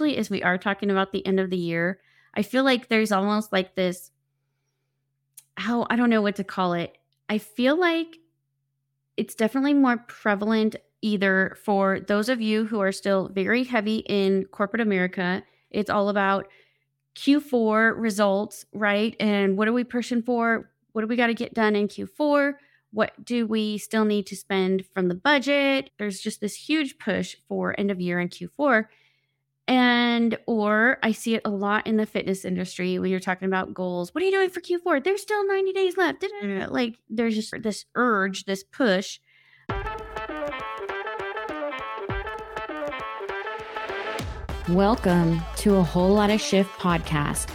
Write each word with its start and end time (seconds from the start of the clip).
especially 0.00 0.18
as 0.18 0.30
we 0.30 0.42
are 0.42 0.56
talking 0.56 0.90
about 0.90 1.12
the 1.12 1.26
end 1.26 1.38
of 1.40 1.50
the 1.50 1.56
year, 1.56 2.00
I 2.34 2.42
feel 2.42 2.64
like 2.64 2.88
there's 2.88 3.12
almost 3.12 3.52
like 3.52 3.74
this 3.74 4.10
how 5.56 5.86
I 5.90 5.96
don't 5.96 6.08
know 6.08 6.22
what 6.22 6.36
to 6.36 6.44
call 6.44 6.72
it. 6.72 6.96
I 7.28 7.38
feel 7.38 7.78
like 7.78 8.16
it's 9.16 9.34
definitely 9.34 9.74
more 9.74 9.98
prevalent 9.98 10.76
either 11.02 11.56
for 11.62 12.00
those 12.00 12.28
of 12.28 12.40
you 12.40 12.64
who 12.64 12.80
are 12.80 12.92
still 12.92 13.28
very 13.28 13.64
heavy 13.64 13.98
in 13.98 14.46
corporate 14.46 14.80
America. 14.80 15.42
It's 15.70 15.90
all 15.90 16.08
about 16.08 16.46
Q4 17.16 17.94
results, 17.96 18.64
right? 18.72 19.14
And 19.20 19.58
what 19.58 19.68
are 19.68 19.72
we 19.74 19.84
pushing 19.84 20.22
for? 20.22 20.70
What 20.92 21.02
do 21.02 21.08
we 21.08 21.16
got 21.16 21.26
to 21.26 21.34
get 21.34 21.52
done 21.52 21.76
in 21.76 21.88
Q4? 21.88 22.54
What 22.92 23.12
do 23.22 23.46
we 23.46 23.76
still 23.76 24.04
need 24.04 24.26
to 24.28 24.36
spend 24.36 24.86
from 24.94 25.08
the 25.08 25.14
budget? 25.14 25.90
There's 25.98 26.20
just 26.20 26.40
this 26.40 26.54
huge 26.54 26.98
push 26.98 27.36
for 27.48 27.78
end 27.78 27.90
of 27.90 28.00
year 28.00 28.18
and 28.18 28.30
Q4. 28.30 28.86
And, 29.70 30.36
or 30.46 30.98
I 31.00 31.12
see 31.12 31.36
it 31.36 31.42
a 31.44 31.48
lot 31.48 31.86
in 31.86 31.96
the 31.96 32.04
fitness 32.04 32.44
industry 32.44 32.98
when 32.98 33.08
you're 33.08 33.20
talking 33.20 33.46
about 33.46 33.72
goals. 33.72 34.12
What 34.12 34.22
are 34.22 34.24
you 34.26 34.32
doing 34.32 34.50
for 34.50 34.60
Q4? 34.60 35.04
There's 35.04 35.22
still 35.22 35.46
90 35.46 35.72
days 35.72 35.96
left. 35.96 36.26
Like, 36.42 36.96
there's 37.08 37.36
just 37.36 37.54
this 37.62 37.84
urge, 37.94 38.46
this 38.46 38.64
push. 38.64 39.20
Welcome 44.70 45.40
to 45.58 45.76
a 45.76 45.82
Whole 45.84 46.14
Lotta 46.14 46.38
Shift 46.38 46.76
podcast, 46.80 47.48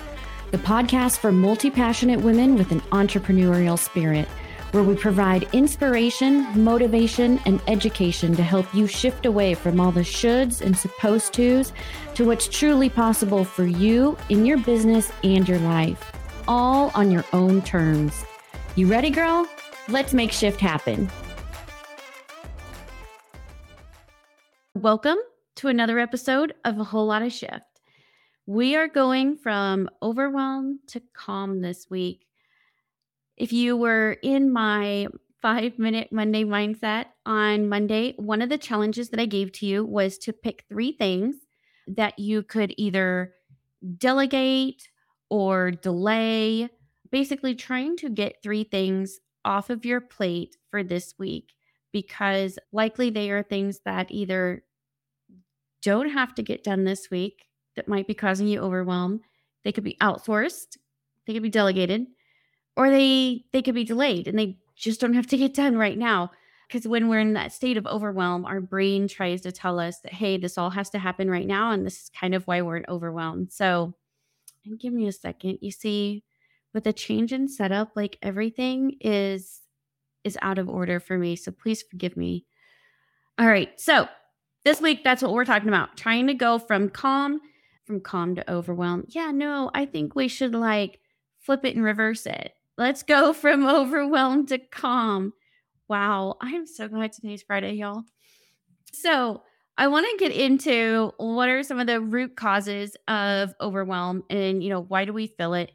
the 0.52 0.58
podcast 0.58 1.18
for 1.18 1.34
multi 1.34 1.70
passionate 1.70 2.22
women 2.22 2.56
with 2.56 2.72
an 2.72 2.80
entrepreneurial 2.94 3.78
spirit 3.78 4.30
where 4.76 4.84
we 4.84 4.94
provide 4.94 5.48
inspiration, 5.54 6.46
motivation, 6.62 7.40
and 7.46 7.62
education 7.66 8.36
to 8.36 8.44
help 8.44 8.66
you 8.76 8.86
shift 8.86 9.26
away 9.26 9.54
from 9.54 9.80
all 9.80 9.90
the 9.90 10.02
shoulds 10.02 10.60
and 10.60 10.78
supposed 10.78 11.32
tos 11.32 11.72
to 12.14 12.26
what's 12.26 12.50
truly 12.50 12.90
possible 12.90 13.46
for 13.46 13.66
you 13.66 14.18
in 14.28 14.46
your 14.46 14.58
business 14.58 15.14
and 15.24 15.48
your 15.48 15.60
life, 15.60 16.12
all 16.46 16.92
on 16.94 17.10
your 17.10 17.24
own 17.32 17.62
terms. 17.62 18.26
You 18.76 18.88
ready, 18.88 19.10
girl? 19.10 19.48
Let's 19.88 20.14
make 20.14 20.34
shift 20.34 20.60
happen. 20.60 21.10
Welcome 24.74 25.20
to 25.56 25.70
another 25.70 26.00
episode 26.00 26.54
of 26.66 26.78
A 26.82 26.84
Whole 26.84 27.06
Lotta 27.06 27.30
Shift. 27.30 27.64
We 28.46 28.76
are 28.76 28.90
going 28.90 29.38
from 29.38 29.90
overwhelm 30.04 30.82
to 30.88 31.02
calm 31.14 31.62
this 31.62 31.90
week. 31.90 32.28
If 33.38 33.52
you 33.52 33.76
were 33.76 34.14
in 34.22 34.52
my 34.52 35.08
five 35.42 35.78
minute 35.78 36.12
Monday 36.12 36.44
mindset 36.44 37.08
on 37.26 37.68
Monday, 37.68 38.14
one 38.18 38.42
of 38.42 38.50
the 38.50 38.58
challenges 38.58 39.10
that 39.10 39.20
I 39.20 39.26
gave 39.26 39.52
to 39.54 39.66
you 39.66 39.86
was 39.86 40.18
to 40.20 40.34
pick 40.34 40.64
three 40.70 40.94
things 40.94 41.36
that 41.88 42.18
you 42.18 42.44
could 42.44 42.74
either 42.78 43.34
delegate 43.98 44.88
or 45.30 45.72
delay, 45.72 46.70
basically, 47.12 47.56
trying 47.56 47.98
to 47.98 48.10
get 48.10 48.42
three 48.42 48.64
things 48.64 49.20
off 49.44 49.70
of 49.70 49.86
your 49.86 50.02
plate 50.02 50.56
for 50.72 50.82
this 50.82 51.14
week 51.20 51.54
because 51.92 52.58
likely 52.72 53.10
they 53.10 53.30
are 53.30 53.44
things 53.44 53.82
that 53.86 54.12
either 54.12 54.64
don't 55.82 56.10
have 56.10 56.34
to 56.36 56.42
get 56.42 56.64
done 56.64 56.84
this 56.84 57.10
week 57.12 57.46
that 57.76 57.88
might 57.88 58.08
be 58.08 58.14
causing 58.14 58.48
you 58.48 58.60
overwhelm. 58.60 59.22
They 59.64 59.72
could 59.72 59.84
be 59.84 59.98
outsourced, 60.02 60.78
they 61.28 61.34
could 61.34 61.44
be 61.44 61.50
delegated, 61.50 62.08
or 62.76 62.90
they 62.90 63.46
they 63.52 63.62
could 63.62 63.76
be 63.76 63.84
delayed 63.84 64.28
and 64.28 64.38
they 64.38 64.58
just 64.76 65.00
don't 65.00 65.14
have 65.14 65.28
to 65.28 65.38
get 65.38 65.54
done 65.54 65.78
right 65.78 65.98
now. 65.98 66.32
Because 66.68 66.88
when 66.88 67.10
we're 67.10 67.20
in 67.20 67.34
that 67.34 67.54
state 67.54 67.78
of 67.78 67.86
overwhelm 67.86 68.46
our 68.46 68.62
brain 68.62 69.08
tries 69.08 69.42
to 69.42 69.52
tell 69.52 69.80
us 69.80 70.00
that 70.00 70.14
hey 70.14 70.38
this 70.38 70.58
all 70.58 70.72
has 70.72 70.90
to 70.92 71.00
happen 71.00 71.30
right 71.30 71.48
now 71.48 71.72
and 71.72 71.86
this 71.86 72.04
is 72.04 72.12
kind 72.20 72.34
of 72.34 72.46
why 72.48 72.62
we're 72.62 72.84
overwhelmed. 72.90 73.52
So 73.52 73.94
and 74.66 74.80
give 74.80 74.94
me 74.94 75.08
a 75.08 75.12
second. 75.12 75.60
You 75.62 75.72
see 75.72 76.24
with 76.74 76.84
the 76.84 76.94
change 76.94 77.32
in 77.32 77.48
setup 77.48 77.92
like 77.96 78.18
everything 78.22 78.98
is 79.00 79.62
is 80.24 80.38
out 80.42 80.58
of 80.58 80.68
order 80.68 81.00
for 81.00 81.18
me 81.18 81.36
so 81.36 81.52
please 81.52 81.84
forgive 81.84 82.18
me. 82.18 82.46
All 83.38 83.48
right 83.48 83.80
so 83.80 84.08
this 84.66 84.82
week 84.82 85.04
that's 85.04 85.22
what 85.22 85.32
we're 85.32 85.46
talking 85.46 85.70
about 85.70 85.96
trying 85.96 86.28
to 86.28 86.34
go 86.34 86.60
from 86.60 86.90
calm 86.90 87.40
from 87.86 88.02
calm 88.02 88.36
to 88.36 88.52
overwhelm 88.52 89.06
yeah 89.10 89.32
no 89.32 89.72
i 89.74 89.86
think 89.86 90.16
we 90.16 90.28
should 90.28 90.54
like 90.54 91.00
flip 91.40 91.64
it 91.64 91.76
and 91.76 91.86
reverse 91.86 92.26
it 92.26 92.55
Let's 92.78 93.04
go 93.04 93.34
from 93.34 93.66
overwhelmed 93.66 94.50
to 94.50 94.58
calm. 94.58 95.34
Wow, 95.88 96.38
I'm 96.42 96.66
so 96.68 96.88
glad 96.88 97.14
today's 97.14 97.44
Friday, 97.44 97.74
y'all. 97.74 98.04
So, 98.94 99.44
I 99.78 99.88
want 99.88 100.08
to 100.10 100.18
get 100.18 100.36
into 100.36 101.14
what 101.18 101.50
are 101.50 101.64
some 101.64 101.80
of 101.80 101.88
the 101.88 102.02
root 102.02 102.36
causes 102.38 102.96
of 103.08 103.54
overwhelm 103.62 104.24
and, 104.30 104.64
you 104.64 104.70
know, 104.70 104.82
why 104.82 105.06
do 105.06 105.14
we 105.14 105.28
feel 105.28 105.54
it? 105.56 105.72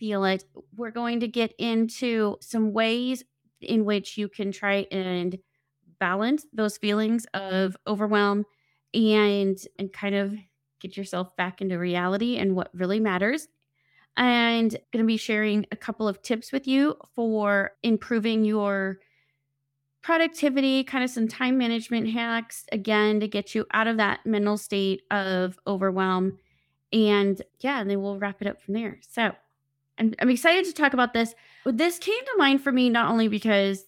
Feel 0.00 0.24
it. 0.24 0.44
We're 0.76 0.90
going 0.92 1.20
to 1.20 1.28
get 1.28 1.54
into 1.58 2.36
some 2.40 2.72
ways 2.72 3.24
in 3.60 3.84
which 3.84 4.18
you 4.18 4.28
can 4.28 4.52
try 4.52 4.86
and 4.92 5.38
balance 6.00 6.46
those 6.52 6.78
feelings 6.78 7.26
of 7.34 7.76
overwhelm 7.86 8.44
and 8.94 9.58
and 9.78 9.92
kind 9.92 10.14
of 10.14 10.34
get 10.80 10.96
yourself 10.96 11.34
back 11.36 11.60
into 11.60 11.78
reality 11.78 12.36
and 12.36 12.56
what 12.56 12.70
really 12.74 13.00
matters 13.00 13.48
and 14.16 14.70
going 14.92 15.02
to 15.02 15.06
be 15.06 15.16
sharing 15.16 15.66
a 15.72 15.76
couple 15.76 16.06
of 16.06 16.22
tips 16.22 16.52
with 16.52 16.66
you 16.66 16.96
for 17.14 17.72
improving 17.82 18.44
your 18.44 18.98
productivity, 20.02 20.84
kind 20.84 21.02
of 21.02 21.10
some 21.10 21.26
time 21.26 21.58
management 21.58 22.10
hacks, 22.10 22.66
again, 22.70 23.20
to 23.20 23.26
get 23.26 23.54
you 23.54 23.66
out 23.72 23.86
of 23.86 23.96
that 23.96 24.24
mental 24.24 24.56
state 24.56 25.02
of 25.10 25.58
overwhelm. 25.66 26.38
And 26.92 27.40
yeah, 27.60 27.80
and 27.80 27.90
then 27.90 28.02
we'll 28.02 28.18
wrap 28.18 28.40
it 28.40 28.46
up 28.46 28.60
from 28.60 28.74
there. 28.74 29.00
So 29.08 29.32
I'm, 29.98 30.14
I'm 30.20 30.30
excited 30.30 30.66
to 30.66 30.72
talk 30.72 30.92
about 30.92 31.12
this. 31.12 31.34
This 31.64 31.98
came 31.98 32.22
to 32.24 32.34
mind 32.36 32.62
for 32.62 32.70
me 32.70 32.90
not 32.90 33.10
only 33.10 33.28
because 33.28 33.84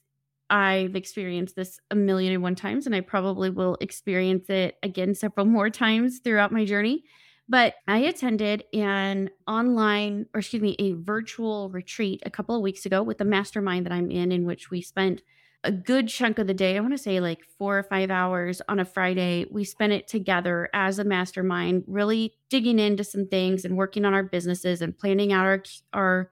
I've 0.48 0.96
experienced 0.96 1.54
this 1.54 1.78
a 1.90 1.94
million 1.94 2.32
and 2.32 2.42
one 2.42 2.54
times, 2.54 2.86
and 2.86 2.94
I 2.94 3.00
probably 3.00 3.50
will 3.50 3.76
experience 3.80 4.48
it 4.48 4.76
again 4.82 5.14
several 5.14 5.46
more 5.46 5.70
times 5.70 6.20
throughout 6.20 6.50
my 6.50 6.64
journey 6.64 7.04
but 7.48 7.74
I 7.86 7.98
attended 7.98 8.64
an 8.72 9.30
online, 9.46 10.26
or 10.34 10.40
excuse 10.40 10.62
me, 10.62 10.76
a 10.78 10.92
virtual 10.92 11.70
retreat 11.70 12.22
a 12.26 12.30
couple 12.30 12.56
of 12.56 12.62
weeks 12.62 12.86
ago 12.86 13.02
with 13.02 13.18
the 13.18 13.24
mastermind 13.24 13.86
that 13.86 13.92
I'm 13.92 14.10
in, 14.10 14.32
in 14.32 14.44
which 14.44 14.70
we 14.70 14.82
spent 14.82 15.22
a 15.64 15.72
good 15.72 16.08
chunk 16.08 16.38
of 16.38 16.46
the 16.46 16.54
day. 16.54 16.76
I 16.76 16.80
want 16.80 16.92
to 16.94 16.98
say 16.98 17.20
like 17.20 17.44
four 17.58 17.78
or 17.78 17.82
five 17.82 18.10
hours 18.10 18.62
on 18.68 18.78
a 18.78 18.84
Friday. 18.84 19.46
We 19.50 19.64
spent 19.64 19.92
it 19.92 20.06
together 20.06 20.68
as 20.72 20.98
a 20.98 21.04
mastermind, 21.04 21.84
really 21.86 22.34
digging 22.48 22.78
into 22.78 23.04
some 23.04 23.26
things 23.26 23.64
and 23.64 23.76
working 23.76 24.04
on 24.04 24.14
our 24.14 24.22
businesses 24.22 24.82
and 24.82 24.96
planning 24.96 25.32
out 25.32 25.46
our 25.46 25.62
our 25.92 26.30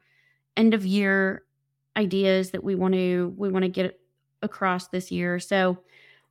end 0.56 0.74
of 0.74 0.86
year 0.86 1.42
ideas 1.96 2.50
that 2.50 2.64
we 2.64 2.74
want 2.74 2.94
to 2.94 3.34
we 3.36 3.50
want 3.50 3.64
to 3.64 3.68
get 3.68 3.98
across 4.42 4.88
this 4.88 5.10
year. 5.10 5.38
So 5.38 5.78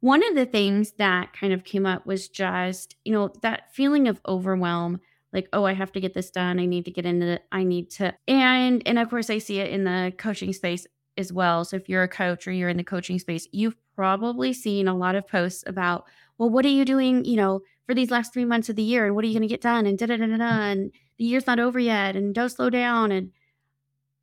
one 0.03 0.22
of 0.28 0.36
the 0.36 0.46
things 0.46 0.91
that 0.97 1.31
kind 1.31 1.53
of 1.53 1.64
came 1.64 1.86
up 1.86 2.06
was 2.06 2.28
just, 2.28 2.97
you 3.06 3.14
know, 3.14 3.31
that 3.41 3.74
feeling 3.74 4.09
of 4.09 4.19
overwhelm 4.28 5.00
like 5.31 5.47
oh 5.53 5.64
i 5.64 5.74
have 5.74 5.94
to 5.94 6.02
get 6.02 6.14
this 6.14 6.30
done. 6.30 6.59
I 6.59 6.66
need 6.66 6.84
to 6.86 6.91
get 6.91 7.06
into 7.06 7.25
it 7.25 7.44
i 7.53 7.64
need 7.64 7.90
to 7.91 8.13
and 8.28 8.84
and 8.86 9.00
of 9.00 9.09
course 9.09 9.30
i 9.30 9.38
see 9.38 9.59
it 9.59 9.72
in 9.72 9.86
the 9.86 10.13
coaching 10.18 10.52
space 10.52 10.86
as 11.18 11.31
well. 11.31 11.63
So 11.63 11.78
if 11.78 11.88
you're 11.88 12.03
a 12.03 12.08
coach 12.09 12.47
or 12.47 12.52
you're 12.52 12.68
in 12.68 12.75
the 12.75 12.84
coaching 12.84 13.18
space 13.18 13.47
you've 13.53 13.78
probably 13.96 14.52
seen 14.52 14.90
a 14.90 14.96
lot 14.96 15.16
of 15.16 15.25
posts 15.25 15.63
about 15.66 16.03
well 16.38 16.50
what 16.50 16.66
are 16.66 16.75
you 16.80 16.84
doing 16.84 17.24
you 17.24 17.38
know 17.38 17.62
for 17.86 17.96
these 17.96 18.12
last 18.12 18.34
three 18.34 18.46
months 18.46 18.68
of 18.68 18.75
the 18.75 18.84
year? 18.84 19.06
And 19.06 19.16
what 19.16 19.24
are 19.24 19.28
you 19.28 19.34
going 19.34 19.47
to 19.47 19.53
get 19.53 19.62
done? 19.62 19.86
and 19.86 19.97
da 19.97 20.06
da 20.08 20.18
da 20.18 20.25
da 20.25 20.34
mm-hmm. 20.34 20.44
and 20.44 20.92
the 21.18 21.24
year's 21.24 21.47
not 21.47 21.59
over 21.59 21.80
yet. 21.80 22.18
And 22.18 22.36
don't 22.36 22.50
slow 22.50 22.69
down. 22.69 23.13
And 23.13 23.31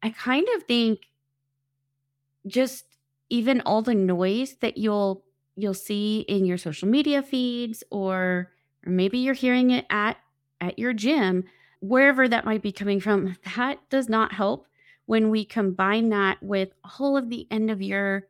i 0.03 0.11
kind 0.11 0.47
of 0.57 0.65
think 0.65 1.01
just 2.47 2.85
even 3.31 3.63
all 3.63 3.81
the 3.81 3.95
noise 3.95 4.57
that 4.61 4.77
you'll 4.77 5.25
you'll 5.63 5.75
see 5.75 6.21
in 6.29 6.45
your 6.45 6.59
social 6.59 6.89
media 6.89 7.23
feeds 7.23 7.83
or 7.91 8.51
or 8.87 8.91
maybe 8.91 9.19
you're 9.19 9.35
hearing 9.35 9.71
it 9.71 9.87
at 9.91 10.17
at 10.61 10.79
your 10.79 10.93
gym 10.93 11.45
wherever 11.81 12.29
that 12.29 12.45
might 12.45 12.63
be 12.63 12.73
coming 12.73 13.01
from 13.01 13.37
that 13.57 13.79
does 13.91 14.09
not 14.09 14.33
help 14.33 14.67
when 15.07 15.31
we 15.31 15.45
combine 15.45 16.11
that 16.11 16.43
with 16.43 16.71
all 17.01 17.17
of 17.17 17.31
the 17.31 17.47
end 17.51 17.71
of 17.71 17.83
year 17.83 18.29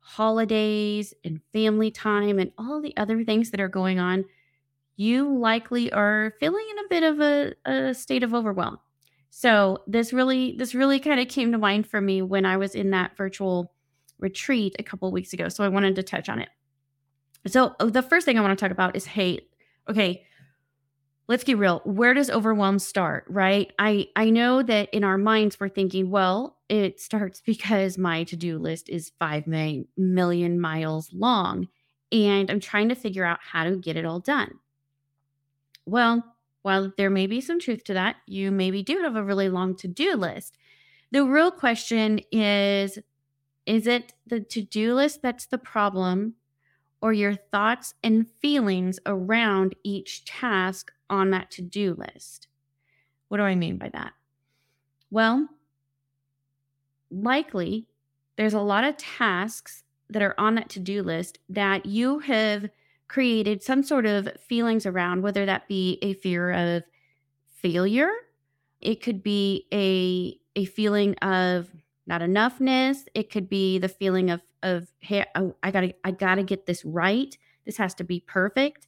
holidays 0.00 1.14
and 1.24 1.40
family 1.52 1.90
time 1.90 2.38
and 2.38 2.52
all 2.58 2.80
the 2.80 2.96
other 2.96 3.24
things 3.24 3.50
that 3.50 3.60
are 3.60 3.68
going 3.68 3.98
on 3.98 4.24
you 4.96 5.36
likely 5.38 5.92
are 5.92 6.34
feeling 6.38 6.64
in 6.70 6.78
a 6.78 6.88
bit 6.88 7.02
of 7.02 7.20
a, 7.20 7.54
a 7.64 7.94
state 7.94 8.22
of 8.22 8.32
overwhelm. 8.32 8.78
So 9.30 9.82
this 9.86 10.12
really 10.12 10.54
this 10.56 10.74
really 10.74 11.00
kind 11.00 11.18
of 11.18 11.28
came 11.28 11.50
to 11.52 11.58
mind 11.58 11.88
for 11.88 12.00
me 12.00 12.22
when 12.22 12.46
i 12.46 12.56
was 12.56 12.76
in 12.76 12.90
that 12.90 13.16
virtual 13.16 13.72
retreat 14.20 14.76
a 14.78 14.84
couple 14.84 15.10
weeks 15.10 15.32
ago 15.32 15.48
so 15.48 15.64
i 15.64 15.68
wanted 15.68 15.96
to 15.96 16.04
touch 16.04 16.28
on 16.28 16.38
it 16.38 16.48
so 17.46 17.74
uh, 17.80 17.86
the 17.86 18.02
first 18.02 18.24
thing 18.24 18.38
I 18.38 18.42
want 18.42 18.58
to 18.58 18.62
talk 18.62 18.72
about 18.72 18.96
is 18.96 19.06
hate. 19.06 19.50
Okay, 19.88 20.24
let's 21.28 21.44
get 21.44 21.58
real. 21.58 21.80
Where 21.84 22.14
does 22.14 22.30
overwhelm 22.30 22.78
start, 22.78 23.24
right? 23.28 23.72
I 23.78 24.08
I 24.16 24.30
know 24.30 24.62
that 24.62 24.92
in 24.92 25.04
our 25.04 25.18
minds 25.18 25.58
we're 25.58 25.68
thinking, 25.68 26.10
well, 26.10 26.58
it 26.68 27.00
starts 27.00 27.40
because 27.46 27.98
my 27.98 28.24
to-do 28.24 28.58
list 28.58 28.88
is 28.88 29.12
5 29.18 29.46
million 29.96 30.60
miles 30.60 31.12
long 31.12 31.68
and 32.12 32.50
I'm 32.50 32.60
trying 32.60 32.88
to 32.90 32.94
figure 32.94 33.24
out 33.24 33.40
how 33.42 33.64
to 33.64 33.76
get 33.76 33.96
it 33.96 34.04
all 34.04 34.20
done. 34.20 34.52
Well, 35.84 36.24
while 36.62 36.92
there 36.96 37.10
may 37.10 37.26
be 37.26 37.40
some 37.40 37.60
truth 37.60 37.84
to 37.84 37.94
that, 37.94 38.16
you 38.26 38.50
maybe 38.50 38.82
do 38.82 39.00
have 39.00 39.16
a 39.16 39.24
really 39.24 39.48
long 39.48 39.76
to 39.76 39.88
do 39.88 40.14
list. 40.14 40.56
The 41.10 41.24
real 41.24 41.50
question 41.50 42.20
is 42.32 42.98
is 43.66 43.86
it 43.86 44.12
the 44.26 44.40
to 44.40 44.62
do 44.62 44.94
list 44.94 45.22
that's 45.22 45.46
the 45.46 45.58
problem, 45.58 46.34
or 47.04 47.12
your 47.12 47.34
thoughts 47.36 47.94
and 48.02 48.26
feelings 48.40 48.98
around 49.06 49.76
each 49.84 50.24
task 50.24 50.90
on 51.10 51.30
that 51.32 51.52
to 51.52 51.62
do 51.62 51.94
list? 51.94 52.48
What 53.28 53.38
do 53.38 53.44
I 53.44 53.54
mean 53.56 53.78
by 53.78 53.90
that? 53.90 54.14
Well, 55.10 55.48
likely 57.10 57.86
there's 58.36 58.54
a 58.54 58.60
lot 58.60 58.84
of 58.84 58.96
tasks 58.96 59.84
that 60.10 60.22
are 60.22 60.34
on 60.38 60.54
that 60.56 60.68
to 60.70 60.80
do 60.80 61.02
list 61.02 61.38
that 61.48 61.86
you 61.86 62.18
have 62.20 62.68
created 63.08 63.62
some 63.62 63.82
sort 63.82 64.06
of 64.06 64.28
feelings 64.40 64.86
around, 64.86 65.22
whether 65.22 65.46
that 65.46 65.68
be 65.68 65.98
a 66.02 66.14
fear 66.14 66.50
of 66.52 66.82
failure, 67.48 68.10
it 68.80 69.02
could 69.02 69.22
be 69.22 69.66
a 69.72 70.38
a 70.56 70.66
feeling 70.66 71.14
of 71.16 71.70
not 72.06 72.20
enoughness, 72.20 73.06
it 73.14 73.30
could 73.30 73.48
be 73.48 73.78
the 73.78 73.88
feeling 73.88 74.30
of 74.30 74.42
of 74.62 74.88
hey, 75.00 75.24
oh, 75.34 75.54
I 75.62 75.70
gotta 75.70 75.94
I 76.04 76.10
gotta 76.10 76.42
get 76.42 76.66
this 76.66 76.84
right. 76.84 77.36
This 77.64 77.76
has 77.76 77.94
to 77.94 78.04
be 78.04 78.20
perfect. 78.20 78.86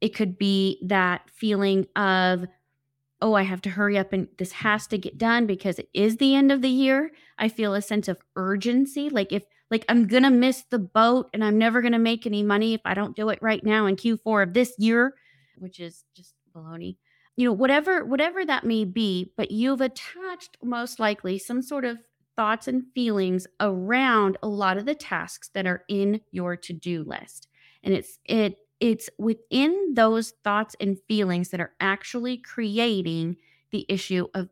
It 0.00 0.14
could 0.14 0.38
be 0.38 0.78
that 0.84 1.30
feeling 1.30 1.86
of 1.96 2.46
oh, 3.22 3.34
I 3.34 3.42
have 3.42 3.62
to 3.62 3.70
hurry 3.70 3.96
up 3.96 4.12
and 4.12 4.28
this 4.38 4.52
has 4.52 4.86
to 4.88 4.98
get 4.98 5.16
done 5.16 5.46
because 5.46 5.78
it 5.78 5.88
is 5.94 6.16
the 6.16 6.34
end 6.34 6.52
of 6.52 6.60
the 6.60 6.68
year. 6.68 7.10
I 7.38 7.48
feel 7.48 7.72
a 7.72 7.80
sense 7.80 8.06
of 8.06 8.18
urgency. 8.36 9.08
Like 9.08 9.32
if 9.32 9.44
like 9.70 9.84
I'm 9.88 10.06
gonna 10.06 10.30
miss 10.30 10.64
the 10.70 10.78
boat 10.78 11.30
and 11.32 11.42
I'm 11.42 11.58
never 11.58 11.80
gonna 11.80 11.98
make 11.98 12.26
any 12.26 12.42
money 12.42 12.74
if 12.74 12.82
I 12.84 12.94
don't 12.94 13.16
do 13.16 13.30
it 13.30 13.38
right 13.40 13.64
now 13.64 13.86
in 13.86 13.96
Q4 13.96 14.42
of 14.42 14.54
this 14.54 14.74
year, 14.78 15.14
which 15.56 15.80
is 15.80 16.04
just 16.14 16.34
baloney. 16.54 16.96
You 17.36 17.48
know, 17.48 17.52
whatever 17.52 18.04
whatever 18.04 18.44
that 18.44 18.64
may 18.64 18.84
be, 18.84 19.32
but 19.36 19.50
you've 19.50 19.80
attached 19.80 20.56
most 20.62 21.00
likely 21.00 21.38
some 21.38 21.62
sort 21.62 21.84
of 21.84 21.98
thoughts 22.36 22.68
and 22.68 22.84
feelings 22.94 23.46
around 23.60 24.36
a 24.42 24.48
lot 24.48 24.76
of 24.76 24.86
the 24.86 24.94
tasks 24.94 25.50
that 25.54 25.66
are 25.66 25.84
in 25.88 26.20
your 26.30 26.56
to-do 26.56 27.04
list. 27.04 27.48
And 27.82 27.94
it's 27.94 28.18
it 28.24 28.58
it's 28.80 29.08
within 29.18 29.94
those 29.94 30.32
thoughts 30.42 30.74
and 30.80 30.98
feelings 31.08 31.50
that 31.50 31.60
are 31.60 31.72
actually 31.80 32.36
creating 32.36 33.36
the 33.70 33.86
issue 33.88 34.26
of 34.34 34.48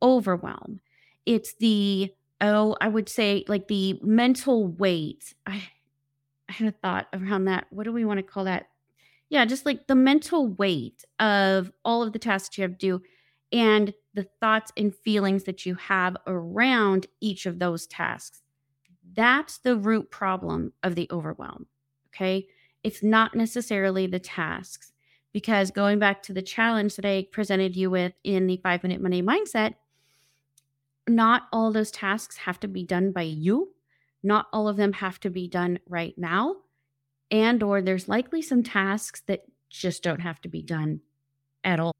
overwhelm. 0.00 0.80
It's 1.26 1.54
the, 1.54 2.12
oh, 2.40 2.76
I 2.80 2.88
would 2.88 3.08
say 3.08 3.44
like 3.48 3.68
the 3.68 3.98
mental 4.02 4.66
weight. 4.66 5.34
I, 5.46 5.68
I 6.48 6.52
had 6.52 6.68
a 6.68 6.72
thought 6.72 7.08
around 7.12 7.44
that. 7.46 7.66
What 7.70 7.84
do 7.84 7.92
we 7.92 8.04
want 8.04 8.18
to 8.18 8.22
call 8.22 8.44
that? 8.44 8.68
Yeah, 9.28 9.44
just 9.44 9.66
like 9.66 9.86
the 9.86 9.94
mental 9.94 10.46
weight 10.46 11.04
of 11.18 11.70
all 11.84 12.02
of 12.02 12.12
the 12.12 12.18
tasks 12.18 12.56
you 12.56 12.62
have 12.62 12.78
to 12.78 12.78
do 12.78 13.02
and 13.52 13.92
the 14.18 14.26
thoughts 14.40 14.72
and 14.76 14.92
feelings 14.92 15.44
that 15.44 15.64
you 15.64 15.76
have 15.76 16.16
around 16.26 17.06
each 17.20 17.46
of 17.46 17.60
those 17.60 17.86
tasks. 17.86 18.42
That's 19.14 19.58
the 19.58 19.76
root 19.76 20.10
problem 20.10 20.72
of 20.82 20.96
the 20.96 21.08
overwhelm. 21.12 21.66
Okay. 22.08 22.48
It's 22.82 23.00
not 23.00 23.36
necessarily 23.36 24.08
the 24.08 24.18
tasks. 24.18 24.92
Because 25.32 25.70
going 25.70 26.00
back 26.00 26.20
to 26.24 26.32
the 26.32 26.42
challenge 26.42 26.96
that 26.96 27.04
I 27.04 27.28
presented 27.30 27.76
you 27.76 27.90
with 27.90 28.12
in 28.24 28.48
the 28.48 28.56
five 28.56 28.82
minute 28.82 29.00
money 29.00 29.22
mindset, 29.22 29.74
not 31.06 31.42
all 31.52 31.70
those 31.70 31.92
tasks 31.92 32.38
have 32.38 32.58
to 32.60 32.66
be 32.66 32.82
done 32.82 33.12
by 33.12 33.22
you. 33.22 33.72
Not 34.24 34.48
all 34.52 34.66
of 34.66 34.76
them 34.76 34.94
have 34.94 35.20
to 35.20 35.30
be 35.30 35.46
done 35.46 35.78
right 35.88 36.14
now. 36.18 36.56
And 37.30 37.62
or 37.62 37.82
there's 37.82 38.08
likely 38.08 38.42
some 38.42 38.64
tasks 38.64 39.20
that 39.28 39.44
just 39.70 40.02
don't 40.02 40.22
have 40.22 40.40
to 40.40 40.48
be 40.48 40.62
done 40.62 41.02
at 41.62 41.78
all. 41.78 41.94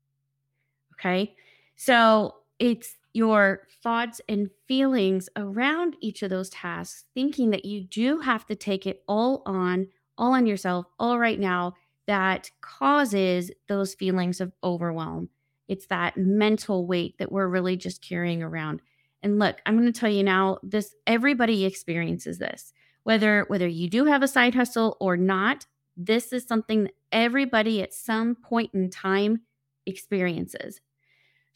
Okay. 0.94 1.36
So 1.78 2.34
it's 2.58 2.96
your 3.14 3.62
thoughts 3.82 4.20
and 4.28 4.50
feelings 4.66 5.28
around 5.36 5.96
each 6.00 6.22
of 6.22 6.30
those 6.30 6.50
tasks, 6.50 7.04
thinking 7.14 7.50
that 7.50 7.64
you 7.64 7.84
do 7.84 8.18
have 8.18 8.44
to 8.46 8.56
take 8.56 8.86
it 8.86 9.02
all 9.08 9.42
on 9.46 9.86
all 10.18 10.32
on 10.32 10.46
yourself, 10.46 10.86
all 10.98 11.16
right 11.16 11.38
now, 11.38 11.74
that 12.08 12.50
causes 12.60 13.52
those 13.68 13.94
feelings 13.94 14.40
of 14.40 14.52
overwhelm. 14.64 15.28
It's 15.68 15.86
that 15.86 16.16
mental 16.16 16.84
weight 16.84 17.16
that 17.18 17.30
we're 17.30 17.46
really 17.46 17.76
just 17.76 18.02
carrying 18.02 18.42
around. 18.42 18.82
And 19.22 19.38
look, 19.38 19.60
I'm 19.64 19.78
going 19.78 19.92
to 19.92 19.98
tell 19.98 20.10
you 20.10 20.24
now 20.24 20.58
this 20.64 20.96
everybody 21.06 21.64
experiences 21.64 22.38
this. 22.38 22.72
Whether 23.04 23.44
whether 23.46 23.68
you 23.68 23.88
do 23.88 24.06
have 24.06 24.24
a 24.24 24.28
side 24.28 24.56
hustle 24.56 24.96
or 24.98 25.16
not, 25.16 25.66
this 25.96 26.32
is 26.32 26.44
something 26.44 26.84
that 26.84 26.94
everybody 27.12 27.82
at 27.82 27.94
some 27.94 28.34
point 28.34 28.70
in 28.74 28.90
time 28.90 29.42
experiences. 29.86 30.80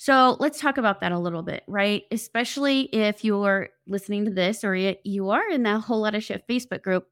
So, 0.04 0.36
let's 0.40 0.58
talk 0.58 0.78
about 0.78 0.98
that 1.02 1.12
a 1.12 1.18
little 1.18 1.44
bit, 1.44 1.62
right? 1.68 2.02
Especially 2.10 2.92
if 2.92 3.24
you're 3.24 3.68
listening 3.86 4.24
to 4.24 4.32
this 4.32 4.64
or 4.64 4.74
you 4.74 5.30
are 5.30 5.48
in 5.48 5.62
that 5.62 5.82
whole 5.82 6.00
lot 6.00 6.16
of 6.16 6.24
shit 6.24 6.42
Facebook 6.48 6.82
group 6.82 7.06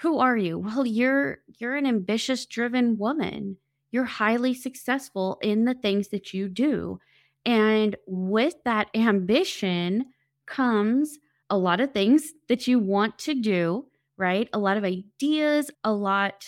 who 0.00 0.18
are 0.18 0.36
you? 0.36 0.58
Well, 0.58 0.84
you're 0.86 1.38
you're 1.58 1.76
an 1.76 1.86
ambitious 1.86 2.44
driven 2.44 2.98
woman. 2.98 3.56
You're 3.90 4.04
highly 4.04 4.52
successful 4.54 5.38
in 5.42 5.64
the 5.64 5.74
things 5.74 6.08
that 6.08 6.34
you 6.34 6.48
do. 6.48 6.98
And 7.46 7.96
with 8.06 8.54
that 8.64 8.88
ambition 8.94 10.06
comes 10.46 11.18
a 11.50 11.56
lot 11.56 11.80
of 11.80 11.92
things 11.92 12.32
that 12.48 12.66
you 12.66 12.78
want 12.78 13.18
to 13.20 13.34
do, 13.34 13.86
right? 14.16 14.48
A 14.52 14.58
lot 14.58 14.76
of 14.76 14.84
ideas, 14.84 15.70
a 15.84 15.92
lot 15.92 16.46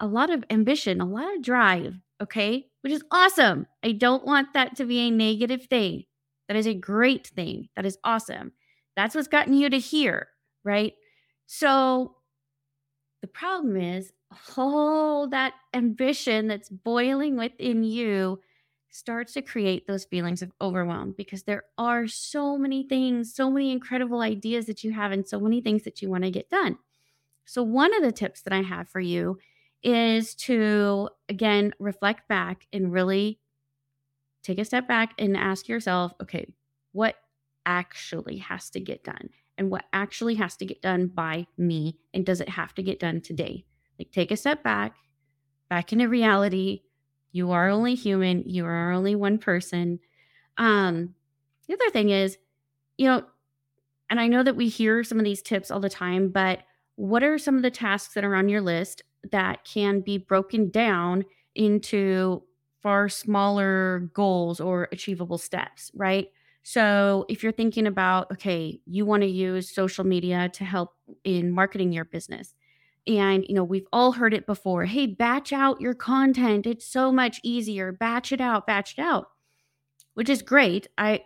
a 0.00 0.06
lot 0.06 0.30
of 0.30 0.44
ambition, 0.50 1.00
a 1.00 1.06
lot 1.06 1.34
of 1.36 1.42
drive, 1.42 1.94
okay? 2.20 2.66
Which 2.82 2.92
is 2.92 3.02
awesome. 3.10 3.66
I 3.82 3.92
don't 3.92 4.24
want 4.24 4.52
that 4.54 4.76
to 4.76 4.84
be 4.84 5.00
a 5.00 5.10
negative 5.10 5.66
thing. 5.66 6.04
That 6.48 6.56
is 6.56 6.66
a 6.66 6.74
great 6.74 7.26
thing. 7.26 7.68
That 7.76 7.86
is 7.86 7.98
awesome. 8.04 8.52
That's 8.96 9.14
what's 9.14 9.28
gotten 9.28 9.54
you 9.54 9.68
to 9.70 9.78
here, 9.78 10.28
right? 10.64 10.94
So 11.46 12.16
the 13.20 13.28
problem 13.28 13.76
is 13.76 14.12
all 14.56 15.28
that 15.28 15.54
ambition 15.74 16.46
that's 16.46 16.68
boiling 16.68 17.36
within 17.36 17.84
you 17.84 18.40
starts 18.90 19.34
to 19.34 19.42
create 19.42 19.86
those 19.86 20.04
feelings 20.04 20.42
of 20.42 20.52
overwhelm 20.60 21.14
because 21.16 21.42
there 21.42 21.64
are 21.76 22.06
so 22.06 22.56
many 22.56 22.82
things, 22.82 23.34
so 23.34 23.50
many 23.50 23.70
incredible 23.70 24.20
ideas 24.20 24.66
that 24.66 24.82
you 24.82 24.92
have, 24.92 25.12
and 25.12 25.26
so 25.26 25.38
many 25.38 25.60
things 25.60 25.82
that 25.84 26.00
you 26.00 26.08
want 26.10 26.24
to 26.24 26.30
get 26.30 26.50
done. 26.50 26.78
So, 27.44 27.62
one 27.62 27.94
of 27.94 28.02
the 28.02 28.12
tips 28.12 28.42
that 28.42 28.52
I 28.52 28.62
have 28.62 28.88
for 28.88 29.00
you 29.00 29.38
is 29.82 30.34
to, 30.34 31.08
again, 31.28 31.72
reflect 31.78 32.28
back 32.28 32.66
and 32.72 32.92
really 32.92 33.40
take 34.42 34.58
a 34.58 34.64
step 34.64 34.88
back 34.88 35.14
and 35.18 35.36
ask 35.36 35.68
yourself, 35.68 36.12
okay, 36.22 36.52
what 36.92 37.16
actually 37.66 38.38
has 38.38 38.70
to 38.70 38.80
get 38.80 39.04
done? 39.04 39.30
and 39.58 39.70
what 39.70 39.84
actually 39.92 40.36
has 40.36 40.56
to 40.56 40.64
get 40.64 40.80
done 40.80 41.08
by 41.08 41.46
me? 41.58 41.98
And 42.14 42.24
does 42.24 42.40
it 42.40 42.48
have 42.48 42.74
to 42.76 42.82
get 42.82 43.00
done 43.00 43.20
today? 43.20 43.64
Like 43.98 44.12
take 44.12 44.30
a 44.30 44.36
step 44.36 44.62
back 44.62 44.94
back 45.68 45.92
into 45.92 46.08
reality. 46.08 46.82
You 47.32 47.50
are 47.50 47.68
only 47.68 47.94
human. 47.94 48.44
You 48.46 48.64
are 48.64 48.92
only 48.92 49.14
one 49.14 49.36
person. 49.36 49.98
Um 50.56 51.14
the 51.66 51.74
other 51.74 51.90
thing 51.90 52.08
is 52.08 52.38
you 52.96 53.06
know 53.06 53.24
and 54.08 54.18
i 54.18 54.26
know 54.26 54.42
that 54.42 54.56
we 54.56 54.68
hear 54.68 55.04
some 55.04 55.18
of 55.18 55.24
these 55.24 55.42
tips 55.42 55.70
all 55.70 55.80
the 55.80 55.90
time 55.90 56.30
but 56.30 56.60
what 56.96 57.22
are 57.22 57.36
some 57.36 57.56
of 57.56 57.62
the 57.62 57.70
tasks 57.70 58.14
that 58.14 58.24
are 58.24 58.34
on 58.34 58.48
your 58.48 58.62
list 58.62 59.02
that 59.32 59.64
can 59.64 60.00
be 60.00 60.18
broken 60.18 60.70
down 60.70 61.24
into 61.54 62.42
far 62.82 63.08
smaller 63.08 64.10
goals 64.14 64.60
or 64.60 64.88
achievable 64.92 65.38
steps 65.38 65.90
right 65.94 66.28
so, 66.64 67.24
if 67.30 67.42
you're 67.42 67.52
thinking 67.52 67.86
about, 67.86 68.30
okay, 68.32 68.78
you 68.84 69.06
want 69.06 69.22
to 69.22 69.26
use 69.26 69.70
social 69.74 70.04
media 70.04 70.50
to 70.50 70.64
help 70.64 70.92
in 71.24 71.50
marketing 71.50 71.92
your 71.92 72.04
business. 72.04 72.54
And, 73.06 73.42
you 73.48 73.54
know, 73.54 73.64
we've 73.64 73.86
all 73.90 74.12
heard 74.12 74.34
it 74.34 74.44
before. 74.44 74.84
Hey, 74.84 75.06
batch 75.06 75.50
out 75.50 75.80
your 75.80 75.94
content. 75.94 76.66
It's 76.66 76.84
so 76.84 77.10
much 77.10 77.40
easier. 77.42 77.92
Batch 77.92 78.32
it 78.32 78.40
out, 78.42 78.66
batch 78.66 78.98
it 78.98 79.00
out. 79.02 79.28
Which 80.14 80.28
is 80.28 80.42
great. 80.42 80.88
I 80.98 81.22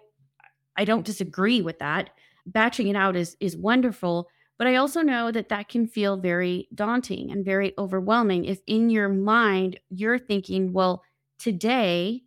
I 0.77 0.85
don't 0.85 1.07
disagree 1.07 1.61
with 1.63 1.79
that. 1.81 2.11
Batching 2.47 2.89
it 2.89 2.97
out 2.97 3.17
is 3.17 3.37
is 3.41 3.57
wonderful, 3.57 4.29
but 4.59 4.67
I 4.67 4.77
also 4.77 5.03
know 5.03 5.31
that 5.33 5.49
that 5.49 5.69
can 5.69 5.87
feel 5.87 6.17
very 6.17 6.69
daunting 6.75 7.31
and 7.31 7.45
very 7.45 7.75
overwhelming 7.79 8.45
if 8.45 8.61
in 8.67 8.91
your 8.91 9.09
mind 9.09 9.79
you're 9.91 10.19
thinking, 10.19 10.73
well, 10.73 11.03
today 11.39 12.23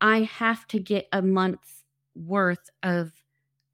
I 0.00 0.22
have 0.22 0.66
to 0.68 0.78
get 0.78 1.08
a 1.12 1.22
month's 1.22 1.84
worth 2.14 2.70
of 2.82 3.12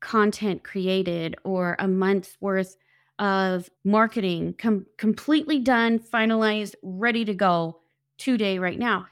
content 0.00 0.64
created 0.64 1.36
or 1.44 1.76
a 1.78 1.86
month's 1.86 2.36
worth 2.40 2.76
of 3.18 3.68
marketing 3.84 4.54
com- 4.58 4.86
completely 4.96 5.58
done, 5.58 5.98
finalized, 5.98 6.74
ready 6.82 7.24
to 7.24 7.34
go 7.34 7.80
today, 8.18 8.58
right 8.58 8.78
now. 8.78 9.06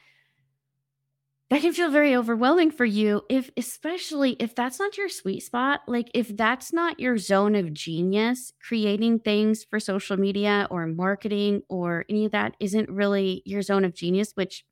That 1.51 1.63
can 1.63 1.73
feel 1.73 1.91
very 1.91 2.15
overwhelming 2.15 2.71
for 2.71 2.85
you 2.85 3.23
if 3.31 3.51
especially 3.57 4.33
if 4.39 4.55
that's 4.55 4.79
not 4.79 4.99
your 4.99 5.09
sweet 5.09 5.41
spot, 5.41 5.81
like 5.87 6.11
if 6.13 6.37
that's 6.37 6.75
not 6.75 7.01
your 7.01 7.17
zone 7.17 7.55
of 7.55 7.73
genius, 7.73 8.53
creating 8.61 9.21
things 9.21 9.65
for 9.65 9.81
social 9.81 10.19
media 10.19 10.69
or 10.71 10.87
marketing 10.87 11.63
or 11.71 12.05
any 12.11 12.27
of 12.27 12.33
that 12.33 12.55
isn't 12.61 12.91
really 12.91 13.43
your 13.47 13.63
zone 13.63 13.87
of 13.87 13.95
genius, 13.95 14.33
which 14.35 14.63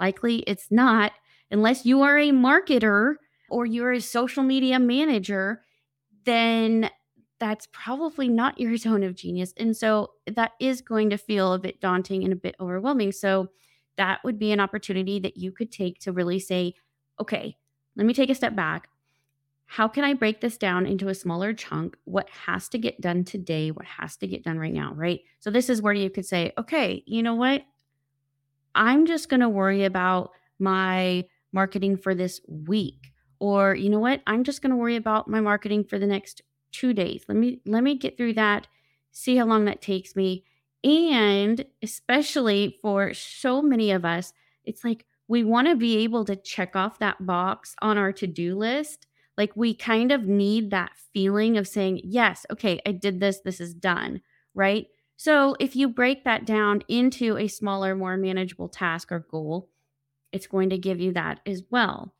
likely 0.00 0.38
it's 0.48 0.68
not, 0.70 1.12
unless 1.52 1.86
you 1.86 2.02
are 2.02 2.18
a 2.18 2.30
marketer 2.30 3.14
or 3.48 3.64
you're 3.64 3.92
a 3.92 4.00
social 4.00 4.42
media 4.42 4.80
manager, 4.80 5.62
then 6.24 6.90
that's 7.38 7.68
probably 7.72 8.28
not 8.28 8.60
your 8.60 8.76
zone 8.78 9.04
of 9.04 9.14
genius. 9.14 9.54
And 9.56 9.76
so 9.76 10.10
that 10.26 10.52
is 10.60 10.80
going 10.80 11.10
to 11.10 11.18
feel 11.18 11.52
a 11.52 11.58
bit 11.58 11.80
daunting 11.80 12.24
and 12.24 12.32
a 12.32 12.36
bit 12.36 12.56
overwhelming. 12.58 13.12
So 13.12 13.48
that 13.96 14.20
would 14.24 14.38
be 14.38 14.52
an 14.52 14.60
opportunity 14.60 15.18
that 15.20 15.36
you 15.36 15.52
could 15.52 15.72
take 15.72 15.98
to 16.00 16.12
really 16.12 16.38
say, 16.38 16.74
okay, 17.20 17.56
let 17.96 18.06
me 18.06 18.14
take 18.14 18.30
a 18.30 18.34
step 18.34 18.54
back. 18.54 18.88
How 19.66 19.88
can 19.88 20.04
I 20.04 20.14
break 20.14 20.40
this 20.40 20.56
down 20.56 20.86
into 20.86 21.08
a 21.08 21.14
smaller 21.14 21.52
chunk? 21.52 21.96
What 22.04 22.28
has 22.30 22.68
to 22.68 22.78
get 22.78 23.00
done 23.00 23.24
today? 23.24 23.70
What 23.70 23.86
has 23.86 24.16
to 24.18 24.28
get 24.28 24.44
done 24.44 24.58
right 24.58 24.72
now? 24.72 24.92
Right. 24.94 25.20
So, 25.40 25.50
this 25.50 25.68
is 25.68 25.82
where 25.82 25.92
you 25.92 26.08
could 26.08 26.24
say, 26.26 26.52
okay, 26.56 27.02
you 27.06 27.22
know 27.22 27.34
what? 27.34 27.62
I'm 28.76 29.06
just 29.06 29.28
going 29.28 29.40
to 29.40 29.48
worry 29.48 29.84
about 29.84 30.30
my 30.58 31.24
marketing 31.52 31.96
for 31.96 32.14
this 32.14 32.40
week. 32.46 33.12
Or, 33.40 33.74
you 33.74 33.90
know 33.90 33.98
what? 33.98 34.22
I'm 34.26 34.44
just 34.44 34.62
going 34.62 34.70
to 34.70 34.76
worry 34.76 34.96
about 34.96 35.28
my 35.28 35.40
marketing 35.40 35.84
for 35.84 35.98
the 35.98 36.06
next 36.06 36.42
two 36.70 36.92
days. 36.92 37.24
Let 37.28 37.36
me 37.36 37.60
let 37.66 37.82
me 37.82 37.96
get 37.96 38.16
through 38.16 38.34
that, 38.34 38.66
see 39.10 39.36
how 39.36 39.46
long 39.46 39.64
that 39.64 39.82
takes 39.82 40.14
me. 40.14 40.44
And 40.86 41.64
especially 41.82 42.78
for 42.80 43.12
so 43.12 43.60
many 43.60 43.90
of 43.90 44.04
us, 44.04 44.32
it's 44.64 44.84
like 44.84 45.04
we 45.26 45.42
want 45.42 45.66
to 45.66 45.74
be 45.74 46.04
able 46.04 46.24
to 46.26 46.36
check 46.36 46.76
off 46.76 47.00
that 47.00 47.26
box 47.26 47.74
on 47.82 47.98
our 47.98 48.12
to-do 48.12 48.56
list. 48.56 49.08
Like 49.36 49.50
we 49.56 49.74
kind 49.74 50.12
of 50.12 50.28
need 50.28 50.70
that 50.70 50.92
feeling 51.12 51.58
of 51.58 51.66
saying, 51.66 52.02
yes, 52.04 52.46
okay, 52.52 52.80
I 52.86 52.92
did 52.92 53.18
this, 53.18 53.40
this 53.40 53.60
is 53.60 53.74
done, 53.74 54.20
right? 54.54 54.86
So 55.16 55.56
if 55.58 55.74
you 55.74 55.88
break 55.88 56.22
that 56.22 56.46
down 56.46 56.82
into 56.86 57.36
a 57.36 57.48
smaller, 57.48 57.96
more 57.96 58.16
manageable 58.16 58.68
task 58.68 59.10
or 59.10 59.26
goal, 59.28 59.68
it's 60.30 60.46
going 60.46 60.70
to 60.70 60.78
give 60.78 61.00
you 61.00 61.12
that 61.14 61.40
as 61.46 61.64
well. 61.68 62.14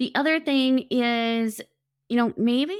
The 0.00 0.10
other 0.16 0.40
thing 0.40 0.86
is, 0.90 1.60
you 2.08 2.16
know, 2.16 2.34
maybe 2.36 2.76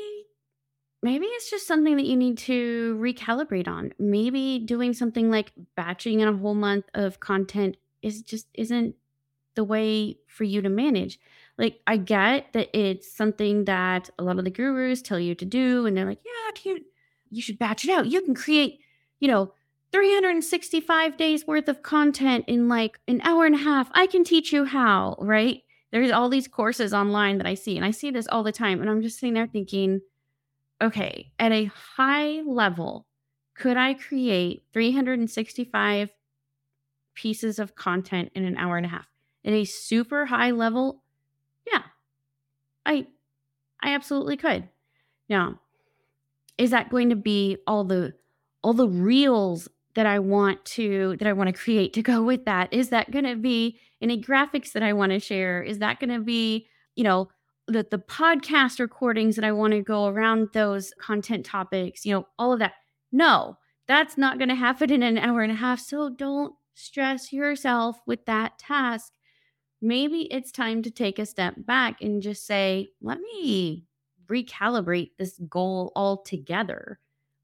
maybe 1.07 1.27
it's 1.27 1.49
just 1.49 1.69
something 1.69 1.97
that 1.97 2.05
you 2.05 2.17
need 2.17 2.37
to 2.37 2.99
recalibrate 3.01 3.69
on. 3.69 3.93
Maybe 3.97 4.59
doing 4.59 4.93
something 4.93 5.31
like 5.31 5.53
batching 5.77 6.19
in 6.19 6.27
a 6.27 6.37
whole 6.37 6.57
month 6.57 6.87
of 6.95 7.21
content 7.21 7.77
is 8.03 8.23
just 8.23 8.49
isn't 8.55 8.97
the 9.55 9.63
way 9.63 10.19
for 10.27 10.43
you 10.43 10.61
to 10.63 10.69
manage. 10.69 11.21
Like 11.59 11.79
I 11.87 11.97
get 11.97 12.53
that 12.55 12.77
it's 12.77 13.09
something 13.11 13.67
that 13.67 14.11
a 14.19 14.25
lot 14.25 14.41
of 14.41 14.45
the 14.45 14.51
gurus 14.51 15.01
tell 15.01 15.21
you 15.21 15.37
to 15.37 15.45
do 15.45 15.87
and 15.87 15.97
they're 15.97 16.07
like, 16.07 16.19
"Yeah, 16.25 16.63
you 16.65 16.85
you 17.31 17.41
should 17.41 17.59
batch 17.59 17.85
it 17.85 17.91
out. 17.91 18.07
You 18.07 18.21
can 18.23 18.35
create, 18.35 18.81
you 19.21 19.29
know, 19.29 19.53
365 19.93 21.17
days 21.17 21.47
worth 21.47 21.69
of 21.69 21.85
content 21.85 22.47
in 22.49 22.69
like 22.69 22.99
an 23.07 23.21
hour 23.23 23.47
and 23.47 23.55
a 23.55 23.59
half. 23.59 23.89
I 23.93 24.09
can 24.09 24.25
teach 24.25 24.53
you 24.53 24.65
how, 24.65 25.17
right? 25.21 25.63
There's 25.93 26.11
all 26.11 26.29
these 26.29 26.49
courses 26.49 26.93
online 26.93 27.39
that 27.39 27.47
I 27.47 27.55
see 27.55 27.77
and 27.77 27.87
I 27.87 27.93
see 27.93 28.11
this 28.11 28.27
all 28.27 28.43
the 28.43 28.51
time 28.51 28.81
and 28.81 28.91
I'm 28.91 29.03
just 29.03 29.21
sitting 29.21 29.35
there 29.35 29.47
thinking, 29.47 30.01
okay, 30.81 31.33
at 31.39 31.53
a 31.53 31.65
high 31.67 32.43
level, 32.47 33.07
could 33.55 33.77
I 33.77 33.95
create 33.95 34.65
365 34.73 36.11
pieces 37.15 37.59
of 37.59 37.75
content 37.75 38.31
in 38.35 38.45
an 38.45 38.57
hour 38.57 38.77
and 38.77 38.87
a 38.87 38.91
half? 38.91 39.09
At 39.45 39.53
a 39.53 39.65
super 39.65 40.27
high 40.27 40.51
level, 40.51 41.03
yeah, 41.71 41.83
I 42.85 43.07
I 43.81 43.95
absolutely 43.95 44.37
could. 44.37 44.69
Now, 45.29 45.61
is 46.59 46.71
that 46.71 46.91
going 46.91 47.11
to 47.11 47.17
be 47.17 47.59
all 47.67 47.85
the 47.85 48.15
all 48.63 48.73
the 48.73 48.89
reels 48.89 49.69
that 49.95 50.07
I 50.07 50.19
want 50.19 50.65
to 50.65 51.17
that 51.19 51.29
I 51.29 51.33
want 51.33 51.49
to 51.49 51.53
create 51.53 51.93
to 51.95 52.03
go 52.03 52.23
with 52.23 52.45
that? 52.45 52.73
Is 52.73 52.91
that 52.91 53.11
going 53.11 53.25
to 53.25 53.37
be 53.37 53.79
any 54.01 54.21
graphics 54.21 54.73
that 54.73 54.83
I 54.83 54.93
want 54.93 55.13
to 55.13 55.21
share? 55.21 55.63
Is 55.63 55.79
that 55.79 56.01
going 56.01 56.11
to 56.11 56.21
be, 56.21 56.67
you 56.95 57.05
know, 57.05 57.29
the 57.69 57.87
the 57.91 57.99
podcast 57.99 58.79
recordings 58.79 59.37
that 59.37 59.45
I 59.45 59.53
want 59.53 59.73
to 59.73 59.83
go 59.83 60.07
around 60.07 60.49
those 60.53 60.93
content 61.01 61.45
topics, 61.45 62.05
you 62.05 62.15
know, 62.15 62.27
all 62.39 62.53
of 62.53 62.59
that. 62.61 62.75
No, 63.13 63.57
that's 63.89 64.19
not 64.19 64.39
going 64.39 64.49
to 64.49 64.55
happen 64.55 64.91
in 64.91 65.03
an 65.03 65.19
hour 65.19 65.43
and 65.43 65.53
a 65.53 65.57
half. 65.57 65.81
So 65.81 66.11
don't 66.11 66.55
stress 66.75 67.33
yourself 67.33 67.99
with 68.07 68.25
that 68.27 68.59
task. 68.59 69.13
Maybe 69.81 70.23
it's 70.33 70.51
time 70.51 70.83
to 70.83 70.91
take 70.91 71.19
a 71.19 71.27
step 71.27 71.55
back 71.59 72.01
and 72.01 72.23
just 72.23 72.47
say, 72.47 72.89
let 73.01 73.19
me 73.19 73.85
recalibrate 74.27 75.11
this 75.19 75.39
goal 75.49 75.93
altogether. 75.95 76.99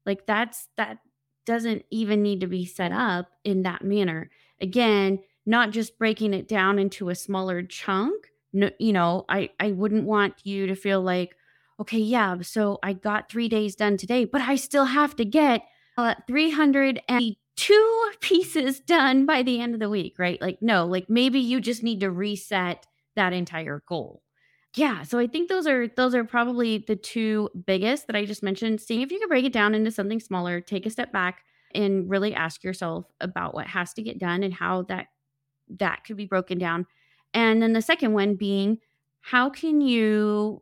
Like 0.05 0.25
that's 0.25 0.67
that 0.77 0.97
doesn't 1.45 1.83
even 1.91 2.21
need 2.21 2.41
to 2.41 2.47
be 2.47 2.65
set 2.65 2.91
up 2.91 3.27
in 3.43 3.63
that 3.63 3.83
manner. 3.83 4.29
Again, 4.61 5.19
not 5.45 5.71
just 5.71 5.97
breaking 5.97 6.33
it 6.33 6.47
down 6.47 6.79
into 6.79 7.09
a 7.09 7.15
smaller 7.15 7.63
chunk, 7.63 8.29
no, 8.53 8.69
you 8.79 8.93
know, 8.93 9.25
I 9.29 9.49
I 9.59 9.71
wouldn't 9.71 10.05
want 10.05 10.35
you 10.43 10.67
to 10.67 10.75
feel 10.75 11.01
like, 11.01 11.35
okay, 11.79 11.97
yeah, 11.99 12.37
so 12.41 12.79
I 12.83 12.93
got 12.93 13.29
three 13.29 13.49
days 13.49 13.75
done 13.75 13.97
today, 13.97 14.25
but 14.25 14.41
I 14.41 14.55
still 14.55 14.85
have 14.85 15.15
to 15.17 15.25
get 15.25 15.63
uh, 15.97 16.15
302 16.27 18.11
pieces 18.21 18.79
done 18.79 19.25
by 19.25 19.43
the 19.43 19.59
end 19.59 19.73
of 19.73 19.79
the 19.79 19.89
week, 19.89 20.15
right? 20.17 20.41
Like, 20.41 20.59
no, 20.61 20.85
like 20.85 21.09
maybe 21.09 21.39
you 21.39 21.59
just 21.59 21.83
need 21.83 21.99
to 22.01 22.11
reset 22.11 22.85
that 23.15 23.33
entire 23.33 23.83
goal. 23.87 24.21
Yeah, 24.75 25.03
so 25.03 25.19
I 25.19 25.27
think 25.27 25.49
those 25.49 25.67
are 25.67 25.87
those 25.87 26.15
are 26.15 26.23
probably 26.23 26.79
the 26.79 26.95
two 26.95 27.49
biggest 27.65 28.07
that 28.07 28.15
I 28.15 28.25
just 28.25 28.41
mentioned. 28.41 28.81
Seeing 28.81 29.01
if 29.01 29.11
you 29.11 29.19
can 29.19 29.27
break 29.29 29.45
it 29.45 29.53
down 29.53 29.75
into 29.75 29.91
something 29.91 30.19
smaller, 30.19 30.61
take 30.61 30.85
a 30.87 30.89
step 30.89 31.11
back 31.11 31.43
and 31.75 32.09
really 32.09 32.33
ask 32.33 32.63
yourself 32.63 33.05
about 33.21 33.53
what 33.53 33.67
has 33.67 33.93
to 33.93 34.01
get 34.01 34.19
done 34.19 34.41
and 34.43 34.53
how 34.53 34.83
that 34.83 35.07
that 35.79 36.03
could 36.05 36.17
be 36.17 36.25
broken 36.25 36.57
down 36.57 36.87
and 37.33 37.61
then 37.61 37.73
the 37.73 37.81
second 37.81 38.13
one 38.13 38.35
being 38.35 38.77
how 39.21 39.49
can 39.49 39.79
you 39.81 40.61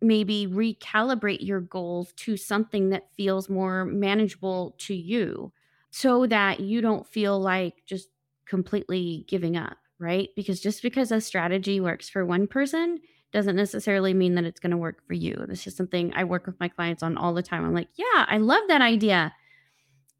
maybe 0.00 0.46
recalibrate 0.46 1.44
your 1.44 1.60
goals 1.60 2.12
to 2.12 2.36
something 2.36 2.90
that 2.90 3.08
feels 3.16 3.48
more 3.48 3.84
manageable 3.84 4.74
to 4.78 4.94
you 4.94 5.52
so 5.90 6.26
that 6.26 6.60
you 6.60 6.80
don't 6.80 7.06
feel 7.06 7.40
like 7.40 7.82
just 7.86 8.08
completely 8.46 9.24
giving 9.28 9.56
up, 9.56 9.78
right? 9.98 10.28
Because 10.36 10.60
just 10.60 10.82
because 10.82 11.10
a 11.10 11.20
strategy 11.20 11.80
works 11.80 12.08
for 12.08 12.26
one 12.26 12.46
person 12.46 12.98
doesn't 13.32 13.56
necessarily 13.56 14.12
mean 14.12 14.34
that 14.34 14.44
it's 14.44 14.60
going 14.60 14.70
to 14.70 14.76
work 14.76 15.02
for 15.06 15.14
you. 15.14 15.34
This 15.48 15.66
is 15.66 15.76
something 15.76 16.12
I 16.14 16.24
work 16.24 16.46
with 16.46 16.60
my 16.60 16.68
clients 16.68 17.02
on 17.02 17.16
all 17.16 17.32
the 17.32 17.42
time. 17.42 17.64
I'm 17.64 17.74
like, 17.74 17.88
yeah, 17.96 18.26
I 18.28 18.36
love 18.36 18.62
that 18.68 18.82
idea. 18.82 19.32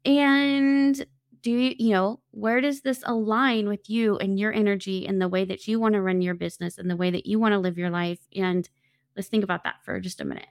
And 0.03 1.05
do 1.45 1.51
you, 1.51 1.75
you 1.77 1.91
know, 1.91 2.19
where 2.31 2.59
does 2.59 2.81
this 2.81 3.03
align 3.05 3.69
with 3.69 3.87
you 3.87 4.17
and 4.17 4.39
your 4.39 4.51
energy 4.51 5.05
and 5.05 5.21
the 5.21 5.27
way 5.27 5.45
that 5.45 5.67
you 5.67 5.79
want 5.79 5.93
to 5.93 6.01
run 6.01 6.19
your 6.19 6.33
business 6.33 6.79
and 6.79 6.89
the 6.89 6.95
way 6.95 7.11
that 7.11 7.27
you 7.27 7.39
want 7.39 7.51
to 7.51 7.59
live 7.59 7.77
your 7.77 7.91
life? 7.91 8.17
And 8.35 8.67
let's 9.15 9.27
think 9.27 9.43
about 9.43 9.63
that 9.63 9.75
for 9.83 9.99
just 9.99 10.19
a 10.19 10.25
minute. 10.25 10.47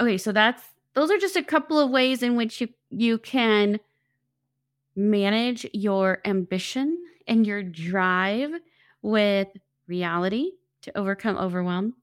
Okay, 0.00 0.16
so 0.16 0.30
that's 0.30 0.62
those 0.94 1.10
are 1.10 1.18
just 1.18 1.34
a 1.34 1.42
couple 1.42 1.76
of 1.76 1.90
ways 1.90 2.22
in 2.22 2.36
which 2.36 2.60
you 2.60 2.68
you 2.90 3.18
can 3.18 3.80
manage 4.94 5.66
your 5.72 6.20
ambition 6.24 6.96
and 7.26 7.44
your 7.44 7.64
drive 7.64 8.52
with 9.02 9.48
reality 9.88 10.52
to 10.82 10.96
overcome 10.96 11.36
overwhelm. 11.36 11.94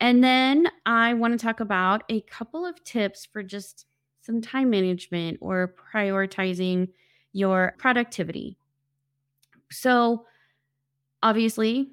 And 0.00 0.24
then 0.24 0.68
I 0.86 1.12
want 1.12 1.38
to 1.38 1.44
talk 1.44 1.60
about 1.60 2.02
a 2.08 2.22
couple 2.22 2.64
of 2.64 2.82
tips 2.82 3.26
for 3.26 3.42
just 3.42 3.84
some 4.22 4.40
time 4.40 4.70
management 4.70 5.36
or 5.42 5.74
prioritizing 5.92 6.88
your 7.36 7.74
productivity. 7.76 8.56
So, 9.70 10.24
obviously, 11.22 11.90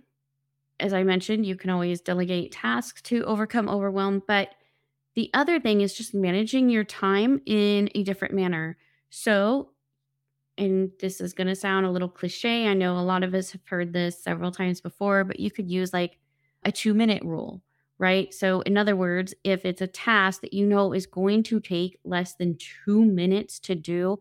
as 0.79 0.93
I 0.93 1.03
mentioned, 1.03 1.45
you 1.45 1.55
can 1.55 1.69
always 1.69 1.99
delegate 1.99 2.53
tasks 2.53 3.01
to 3.03 3.25
overcome 3.25 3.67
overwhelm, 3.67 4.23
but 4.25 4.49
the 5.15 5.29
other 5.33 5.59
thing 5.59 5.81
is 5.81 5.93
just 5.93 6.13
managing 6.13 6.69
your 6.69 6.85
time 6.85 7.41
in 7.45 7.89
a 7.93 8.03
different 8.03 8.33
manner. 8.33 8.77
So, 9.09 9.71
and 10.57 10.91
this 10.99 11.19
is 11.19 11.33
going 11.33 11.47
to 11.47 11.55
sound 11.55 11.85
a 11.85 11.91
little 11.91 12.09
cliche. 12.09 12.67
I 12.67 12.73
know 12.73 12.97
a 12.97 13.01
lot 13.01 13.23
of 13.23 13.33
us 13.33 13.51
have 13.51 13.61
heard 13.65 13.91
this 13.91 14.23
several 14.23 14.51
times 14.51 14.79
before, 14.79 15.23
but 15.23 15.39
you 15.39 15.51
could 15.51 15.69
use 15.69 15.91
like 15.91 16.17
a 16.63 16.71
two 16.71 16.93
minute 16.93 17.23
rule, 17.23 17.61
right? 17.97 18.33
So, 18.33 18.61
in 18.61 18.77
other 18.77 18.95
words, 18.95 19.33
if 19.43 19.65
it's 19.65 19.81
a 19.81 19.87
task 19.87 20.41
that 20.41 20.53
you 20.53 20.65
know 20.65 20.93
is 20.93 21.05
going 21.05 21.43
to 21.43 21.59
take 21.59 21.99
less 22.05 22.35
than 22.35 22.57
two 22.85 23.03
minutes 23.03 23.59
to 23.61 23.75
do, 23.75 24.19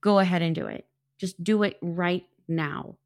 go 0.00 0.18
ahead 0.18 0.42
and 0.42 0.54
do 0.54 0.66
it. 0.66 0.86
Just 1.18 1.42
do 1.42 1.62
it 1.62 1.76
right 1.82 2.24
now. 2.48 2.96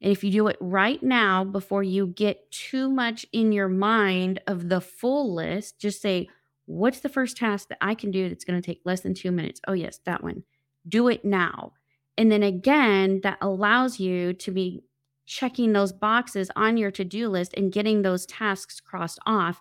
And 0.00 0.12
if 0.12 0.22
you 0.22 0.30
do 0.30 0.48
it 0.48 0.56
right 0.60 1.02
now 1.02 1.44
before 1.44 1.82
you 1.82 2.08
get 2.08 2.50
too 2.50 2.90
much 2.90 3.24
in 3.32 3.52
your 3.52 3.68
mind 3.68 4.40
of 4.46 4.68
the 4.68 4.80
full 4.80 5.34
list, 5.34 5.78
just 5.78 6.02
say, 6.02 6.28
What's 6.66 7.00
the 7.00 7.10
first 7.10 7.36
task 7.36 7.68
that 7.68 7.78
I 7.80 7.94
can 7.94 8.10
do 8.10 8.28
that's 8.28 8.44
going 8.44 8.60
to 8.60 8.64
take 8.64 8.80
less 8.84 9.00
than 9.00 9.12
two 9.12 9.30
minutes? 9.30 9.60
Oh, 9.68 9.74
yes, 9.74 10.00
that 10.06 10.22
one. 10.22 10.44
Do 10.88 11.08
it 11.08 11.24
now. 11.24 11.72
And 12.16 12.32
then 12.32 12.42
again, 12.42 13.20
that 13.22 13.38
allows 13.40 14.00
you 14.00 14.32
to 14.34 14.50
be 14.50 14.82
checking 15.26 15.72
those 15.72 15.92
boxes 15.92 16.50
on 16.56 16.76
your 16.76 16.90
to 16.92 17.04
do 17.04 17.28
list 17.28 17.54
and 17.54 17.72
getting 17.72 18.02
those 18.02 18.26
tasks 18.26 18.80
crossed 18.80 19.18
off, 19.26 19.60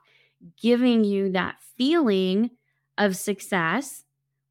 giving 0.62 1.04
you 1.04 1.32
that 1.32 1.56
feeling 1.78 2.52
of 2.98 3.16
success 3.16 4.04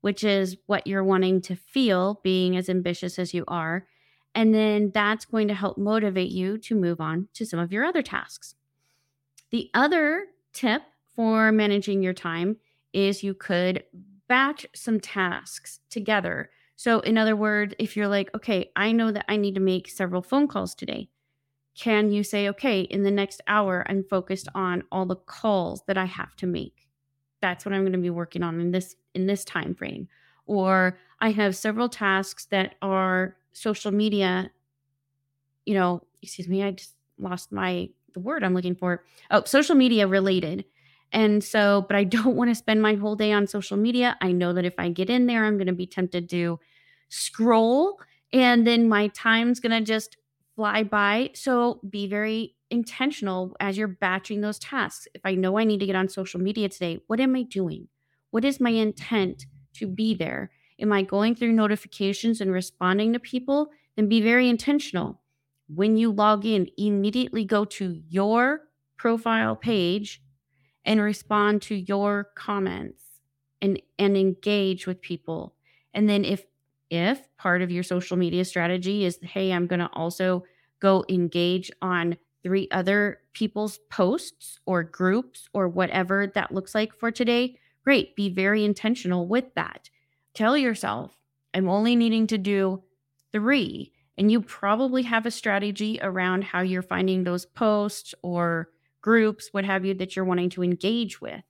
which 0.03 0.23
is 0.23 0.57
what 0.67 0.87
you're 0.87 1.03
wanting 1.03 1.41
to 1.41 1.57
feel 1.57 2.21
being 2.23 2.57
as 2.57 2.69
ambitious 2.69 3.19
as 3.19 3.33
you 3.33 3.45
are. 3.49 3.87
And 4.35 4.55
then 4.55 4.91
that's 4.93 5.25
going 5.25 5.49
to 5.49 5.55
help 5.55 5.79
motivate 5.79 6.31
you 6.31 6.59
to 6.59 6.75
move 6.75 7.01
on 7.01 7.29
to 7.35 7.47
some 7.47 7.59
of 7.59 7.73
your 7.73 7.85
other 7.85 8.03
tasks. 8.03 8.55
The 9.51 9.71
other 9.75 10.27
tip 10.53 10.83
for 11.15 11.53
managing 11.53 12.03
your 12.03 12.15
time 12.15 12.57
is 12.93 13.23
you 13.23 13.35
could 13.35 13.85
batch 14.29 14.67
some 14.75 15.01
tasks 15.01 15.81
together. 15.91 16.51
So, 16.77 17.01
in 17.01 17.19
other 17.19 17.37
words, 17.37 17.75
if 17.79 17.97
you're 17.97 18.09
like, 18.09 18.35
okay, 18.35 18.71
I 18.75 18.93
know 18.93 19.13
that 19.13 19.27
I 19.29 19.37
need 19.37 19.55
to 19.55 19.61
make 19.61 19.89
several 19.89 20.23
phone 20.23 20.49
calls 20.49 20.75
today, 20.75 21.11
can 21.79 22.11
you 22.11 22.25
say, 22.25 22.49
okay, 22.49 22.81
in 22.81 23.03
the 23.03 23.11
next 23.11 23.41
hour, 23.47 23.85
I'm 23.89 24.05
focused 24.05 24.49
on 24.55 24.85
all 24.91 25.07
the 25.07 25.17
calls 25.17 25.83
that 25.87 25.97
I 25.97 26.07
have 26.07 26.35
to 26.37 26.47
make? 26.47 26.82
That's 27.43 27.67
what 27.67 27.75
I'm 27.75 27.83
going 27.83 27.93
to 27.93 27.99
be 27.99 28.09
working 28.09 28.43
on 28.43 28.59
in 28.61 28.71
this 28.71 28.97
in 29.15 29.27
this 29.27 29.45
time 29.45 29.75
frame. 29.75 30.09
Or 30.47 30.99
I 31.21 31.33
have 31.33 31.55
several 31.55 31.91
tasks 31.91 32.47
that 32.47 32.77
are 32.81 33.37
social 33.53 33.93
media, 33.93 34.51
you 35.67 35.75
know, 35.75 36.03
excuse 36.23 36.49
me, 36.49 36.63
I 36.63 36.71
just 36.71 36.95
lost 37.19 37.53
my 37.53 37.91
the 38.15 38.21
word 38.21 38.43
I'm 38.43 38.55
looking 38.55 38.75
for. 38.75 39.05
Oh, 39.31 39.45
social 39.45 39.75
media 39.75 40.07
related. 40.07 40.65
And 41.13 41.45
so, 41.45 41.85
but 41.87 41.97
I 41.97 42.05
don't 42.17 42.37
want 42.37 42.51
to 42.51 42.55
spend 42.55 42.81
my 42.81 42.95
whole 42.95 43.17
day 43.17 43.33
on 43.33 43.47
social 43.47 43.77
media. 43.77 44.17
I 44.23 44.33
know 44.33 44.55
that 44.55 44.65
if 44.65 44.75
I 44.79 44.89
get 44.89 45.11
in 45.11 45.27
there, 45.27 45.45
I'm 45.45 45.59
going 45.59 45.67
to 45.67 45.75
be 45.75 45.87
tempted 45.87 46.31
to 46.31 46.59
scroll 47.11 47.99
and 48.33 48.67
then 48.67 48.89
my 48.89 49.09
time's 49.09 49.61
going 49.61 49.73
to 49.73 49.81
just 49.81 50.17
fly 50.57 50.83
by. 50.83 51.31
So 51.35 51.81
be 51.89 52.07
very 52.07 52.57
intentional 52.71 53.57
as 53.61 53.77
you're 53.77 53.89
batching 53.89 54.41
those 54.41 54.59
tasks. 54.59 55.07
If 55.15 55.23
I 55.25 55.35
know 55.35 55.59
I 55.59 55.65
need 55.65 55.81
to 55.81 55.87
get 55.87 55.97
on 55.97 56.09
social 56.09 56.41
media 56.41 56.69
today, 56.69 57.01
what 57.07 57.21
am 57.21 57.35
I 57.37 57.43
doing? 57.43 57.89
What 58.31 58.45
is 58.45 58.61
my 58.61 58.71
intent 58.71 59.47
to 59.75 59.87
be 59.87 60.15
there? 60.15 60.51
Am 60.81 60.93
I 60.93 61.03
going 61.03 61.35
through 61.35 61.53
notifications 61.53 62.41
and 62.41 62.51
responding 62.51 63.13
to 63.13 63.19
people? 63.19 63.69
Then 63.97 64.09
be 64.09 64.21
very 64.21 64.49
intentional. 64.49 65.21
When 65.69 65.97
you 65.97 66.13
log 66.13 66.45
in, 66.45 66.69
immediately 66.77 67.45
go 67.45 67.65
to 67.67 68.01
your 68.09 68.63
profile 68.97 69.55
page 69.55 70.23
and 70.85 71.01
respond 71.01 71.63
to 71.63 71.75
your 71.75 72.31
comments 72.35 73.05
and, 73.61 73.81
and 73.99 74.17
engage 74.17 74.87
with 74.87 75.01
people. 75.01 75.55
And 75.95 76.09
then 76.09 76.25
if 76.25 76.45
if 76.93 77.27
part 77.39 77.63
of 77.63 77.71
your 77.71 77.83
social 77.83 78.19
media 78.19 78.45
strategy 78.45 79.07
is, 79.07 79.19
hey, 79.23 79.51
I'm 79.51 79.67
going 79.67 79.81
to 79.81 79.89
also 79.95 80.45
go 80.79 81.07
engage 81.09 81.71
on 81.81 82.19
three 82.43 82.69
other 82.71 83.21
people's 83.33 83.79
posts 83.89 84.61
or 84.67 84.83
groups 84.83 85.49
or 85.55 85.69
whatever 85.69 86.31
that 86.35 86.53
looks 86.53 86.75
like 86.75 86.95
for 86.95 87.11
today, 87.11 87.57
great. 87.83 88.15
Be 88.15 88.29
very 88.29 88.63
intentional 88.63 89.27
with 89.27 89.55
that. 89.55 89.89
Tell 90.35 90.55
yourself, 90.55 91.17
I'm 91.55 91.67
only 91.67 91.97
needing 91.97 92.27
to 92.27 92.37
do 92.37 92.83
three. 93.33 93.93
And 94.19 94.31
you 94.31 94.43
probably 94.43 95.03
have 95.05 95.25
a 95.25 95.31
strategy 95.31 95.99
around 96.03 96.45
how 96.45 96.61
you're 96.61 96.83
finding 96.83 97.25
those 97.25 97.47
posts 97.47 98.15
or 98.21 98.69
groups, 99.01 99.49
what 99.53 99.65
have 99.65 99.87
you, 99.87 99.95
that 99.95 100.15
you're 100.15 100.27
wanting 100.27 100.51
to 100.51 100.63
engage 100.63 101.23
with. 101.23 101.43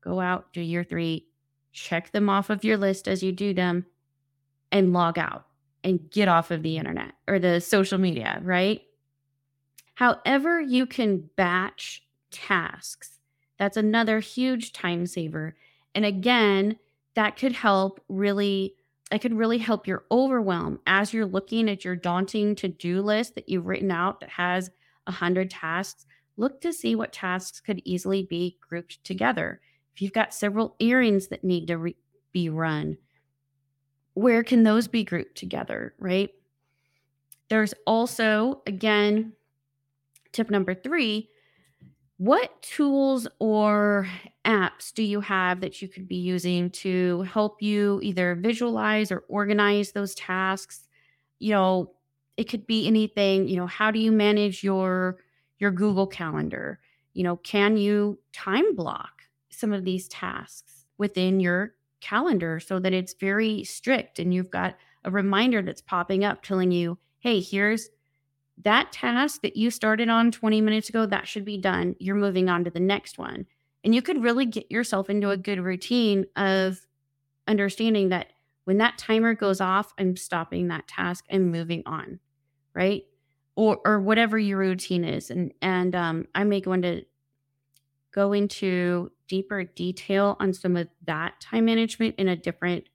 Go 0.00 0.18
out, 0.18 0.52
do 0.52 0.60
your 0.60 0.82
three, 0.82 1.28
check 1.72 2.10
them 2.10 2.28
off 2.28 2.50
of 2.50 2.64
your 2.64 2.76
list 2.76 3.06
as 3.06 3.22
you 3.22 3.30
do 3.30 3.54
them, 3.54 3.86
and 4.72 4.92
log 4.92 5.18
out 5.18 5.46
and 5.84 6.10
get 6.10 6.28
off 6.28 6.50
of 6.50 6.62
the 6.62 6.76
internet 6.76 7.12
or 7.26 7.38
the 7.38 7.60
social 7.60 7.98
media, 7.98 8.40
right? 8.42 8.82
However, 9.94 10.60
you 10.60 10.86
can 10.86 11.28
batch 11.36 12.04
tasks. 12.30 13.18
That's 13.58 13.76
another 13.76 14.20
huge 14.20 14.72
time 14.72 15.06
saver. 15.06 15.56
And 15.94 16.04
again, 16.04 16.78
that 17.14 17.36
could 17.36 17.52
help 17.52 18.00
really 18.08 18.74
that 19.10 19.22
could 19.22 19.34
really 19.34 19.58
help 19.58 19.86
your 19.86 20.04
overwhelm 20.10 20.78
as 20.86 21.14
you're 21.14 21.24
looking 21.24 21.70
at 21.70 21.82
your 21.82 21.96
daunting 21.96 22.54
to-do 22.54 23.00
list 23.00 23.34
that 23.34 23.48
you've 23.48 23.66
written 23.66 23.90
out 23.90 24.20
that 24.20 24.28
has 24.28 24.70
100 25.04 25.50
tasks 25.50 26.04
look 26.36 26.60
to 26.60 26.72
see 26.72 26.94
what 26.94 27.12
tasks 27.12 27.60
could 27.60 27.80
easily 27.84 28.22
be 28.22 28.58
grouped 28.60 29.02
together 29.04 29.60
if 29.94 30.02
you've 30.02 30.12
got 30.12 30.34
several 30.34 30.76
errands 30.78 31.28
that 31.28 31.42
need 31.42 31.66
to 31.66 31.78
re- 31.78 31.96
be 32.32 32.50
run 32.50 32.98
where 34.18 34.42
can 34.42 34.62
those 34.62 34.88
be 34.88 35.04
grouped 35.04 35.36
together 35.36 35.94
right 35.98 36.30
there's 37.48 37.74
also 37.86 38.62
again 38.66 39.32
tip 40.32 40.50
number 40.50 40.74
3 40.74 41.28
what 42.18 42.60
tools 42.62 43.28
or 43.38 44.08
apps 44.44 44.92
do 44.92 45.04
you 45.04 45.20
have 45.20 45.60
that 45.60 45.80
you 45.80 45.86
could 45.86 46.08
be 46.08 46.16
using 46.16 46.68
to 46.70 47.22
help 47.22 47.62
you 47.62 48.00
either 48.02 48.34
visualize 48.34 49.12
or 49.12 49.20
organize 49.28 49.92
those 49.92 50.16
tasks? 50.16 50.88
You 51.38 51.52
know, 51.52 51.92
it 52.36 52.48
could 52.48 52.66
be 52.66 52.88
anything, 52.88 53.46
you 53.46 53.56
know, 53.56 53.68
how 53.68 53.92
do 53.92 54.00
you 54.00 54.10
manage 54.10 54.64
your 54.64 55.18
your 55.60 55.70
Google 55.70 56.08
Calendar? 56.08 56.80
You 57.14 57.22
know, 57.22 57.36
can 57.36 57.76
you 57.76 58.18
time 58.32 58.74
block 58.74 59.22
some 59.50 59.72
of 59.72 59.84
these 59.84 60.08
tasks 60.08 60.86
within 60.98 61.38
your 61.38 61.74
calendar 62.00 62.60
so 62.60 62.78
that 62.78 62.92
it's 62.92 63.14
very 63.14 63.64
strict 63.64 64.18
and 64.18 64.32
you've 64.32 64.50
got 64.50 64.76
a 65.04 65.10
reminder 65.10 65.62
that's 65.62 65.80
popping 65.80 66.24
up 66.24 66.42
telling 66.42 66.70
you, 66.70 66.98
"Hey, 67.20 67.40
here's 67.40 67.90
that 68.64 68.92
task 68.92 69.42
that 69.42 69.56
you 69.56 69.70
started 69.70 70.08
on 70.08 70.30
20 70.30 70.60
minutes 70.60 70.88
ago, 70.88 71.06
that 71.06 71.28
should 71.28 71.44
be 71.44 71.58
done. 71.58 71.94
You're 71.98 72.16
moving 72.16 72.48
on 72.48 72.64
to 72.64 72.70
the 72.70 72.80
next 72.80 73.18
one. 73.18 73.46
And 73.84 73.94
you 73.94 74.02
could 74.02 74.22
really 74.22 74.46
get 74.46 74.70
yourself 74.70 75.08
into 75.08 75.30
a 75.30 75.36
good 75.36 75.60
routine 75.60 76.26
of 76.36 76.84
understanding 77.46 78.08
that 78.08 78.32
when 78.64 78.78
that 78.78 78.98
timer 78.98 79.34
goes 79.34 79.60
off, 79.60 79.94
I'm 79.98 80.16
stopping 80.16 80.68
that 80.68 80.88
task 80.88 81.24
and 81.30 81.52
moving 81.52 81.82
on, 81.86 82.18
right? 82.74 83.04
Or 83.54 83.78
or 83.84 84.00
whatever 84.00 84.38
your 84.38 84.58
routine 84.58 85.04
is. 85.04 85.30
And 85.30 85.52
and 85.62 85.94
um, 85.94 86.26
I 86.34 86.44
may 86.44 86.60
go 86.60 86.72
into 86.72 87.04
go 88.18 88.32
into 88.32 89.12
deeper 89.28 89.62
detail 89.62 90.36
on 90.40 90.52
some 90.52 90.76
of 90.76 90.88
that 91.06 91.40
time 91.40 91.66
management 91.66 92.16
in 92.18 92.26
a 92.26 92.34
different 92.34 92.88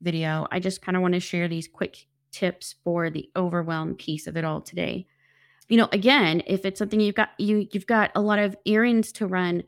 video. 0.00 0.46
I 0.50 0.58
just 0.58 0.80
kind 0.80 0.96
of 0.96 1.02
want 1.02 1.12
to 1.12 1.20
share 1.20 1.48
these 1.48 1.68
quick 1.68 2.06
tips 2.32 2.76
for 2.82 3.10
the 3.10 3.28
overwhelm 3.36 3.94
piece 3.94 4.26
of 4.26 4.38
it 4.38 4.44
all 4.44 4.62
today. 4.62 5.06
You 5.68 5.76
know, 5.76 5.90
again, 5.92 6.42
if 6.46 6.64
it's 6.64 6.78
something 6.78 6.98
you've 6.98 7.14
got 7.14 7.28
you 7.36 7.68
you've 7.72 7.86
got 7.86 8.10
a 8.14 8.22
lot 8.22 8.38
of 8.38 8.56
errands 8.64 9.12
to 9.12 9.26
run, 9.26 9.64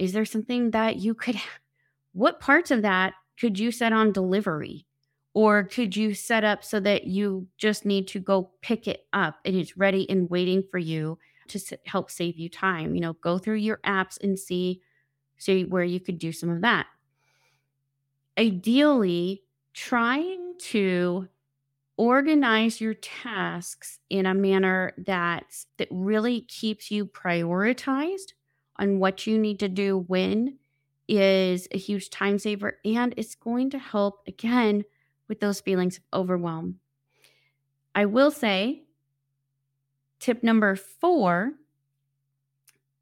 is 0.00 0.12
there 0.12 0.24
something 0.24 0.72
that 0.72 0.96
you 0.96 1.14
could 1.14 1.36
what 2.12 2.40
parts 2.40 2.72
of 2.72 2.82
that 2.82 3.14
could 3.38 3.56
you 3.56 3.70
set 3.70 3.92
on 3.92 4.10
delivery? 4.10 4.84
Or 5.32 5.62
could 5.62 5.96
you 5.96 6.12
set 6.14 6.42
up 6.42 6.64
so 6.64 6.80
that 6.80 7.04
you 7.06 7.46
just 7.56 7.86
need 7.86 8.08
to 8.08 8.18
go 8.18 8.50
pick 8.62 8.88
it 8.88 9.04
up 9.12 9.36
and 9.44 9.54
it's 9.54 9.76
ready 9.76 10.10
and 10.10 10.28
waiting 10.28 10.64
for 10.72 10.78
you 10.78 11.18
to 11.50 11.78
help 11.86 12.10
save 12.10 12.38
you 12.38 12.48
time? 12.48 12.94
You 12.94 13.00
know, 13.00 13.12
go 13.14 13.38
through 13.38 13.56
your 13.56 13.78
apps 13.84 14.18
and 14.22 14.38
see 14.38 14.82
see 15.38 15.64
where 15.64 15.84
you 15.84 16.00
could 16.00 16.18
do 16.18 16.32
some 16.32 16.50
of 16.50 16.60
that. 16.62 16.86
Ideally, 18.38 19.42
trying 19.72 20.54
to 20.58 21.28
organize 21.96 22.80
your 22.80 22.94
tasks 22.94 23.98
in 24.08 24.24
a 24.26 24.34
manner 24.34 24.92
that 24.96 25.44
that 25.76 25.88
really 25.90 26.42
keeps 26.42 26.90
you 26.90 27.04
prioritized 27.04 28.32
on 28.76 28.98
what 28.98 29.26
you 29.26 29.38
need 29.38 29.60
to 29.60 29.68
do 29.68 29.98
when 29.98 30.58
is 31.08 31.68
a 31.72 31.78
huge 31.78 32.08
time 32.08 32.38
saver 32.38 32.78
and 32.84 33.12
it's 33.16 33.34
going 33.34 33.68
to 33.68 33.78
help 33.78 34.22
again 34.26 34.84
with 35.28 35.40
those 35.40 35.60
feelings 35.60 35.98
of 35.98 36.20
overwhelm. 36.20 36.78
I 37.94 38.06
will 38.06 38.30
say 38.30 38.84
tip 40.20 40.42
number 40.42 40.76
4 40.76 41.52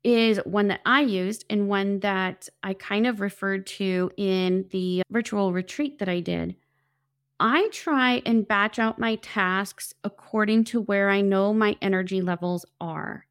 is 0.04 0.38
one 0.44 0.68
that 0.68 0.80
I 0.86 1.02
used 1.02 1.44
and 1.50 1.68
one 1.68 2.00
that 2.00 2.48
I 2.62 2.72
kind 2.72 3.06
of 3.06 3.20
referred 3.20 3.66
to 3.66 4.10
in 4.16 4.66
the 4.70 5.02
virtual 5.10 5.52
retreat 5.52 5.98
that 5.98 6.08
I 6.08 6.20
did 6.20 6.56
I 7.40 7.68
try 7.68 8.20
and 8.26 8.46
batch 8.46 8.78
out 8.78 8.98
my 8.98 9.14
tasks 9.16 9.94
according 10.02 10.64
to 10.64 10.80
where 10.80 11.08
I 11.08 11.20
know 11.20 11.54
my 11.54 11.76
energy 11.80 12.20
levels 12.20 12.66
are. 12.80 13.26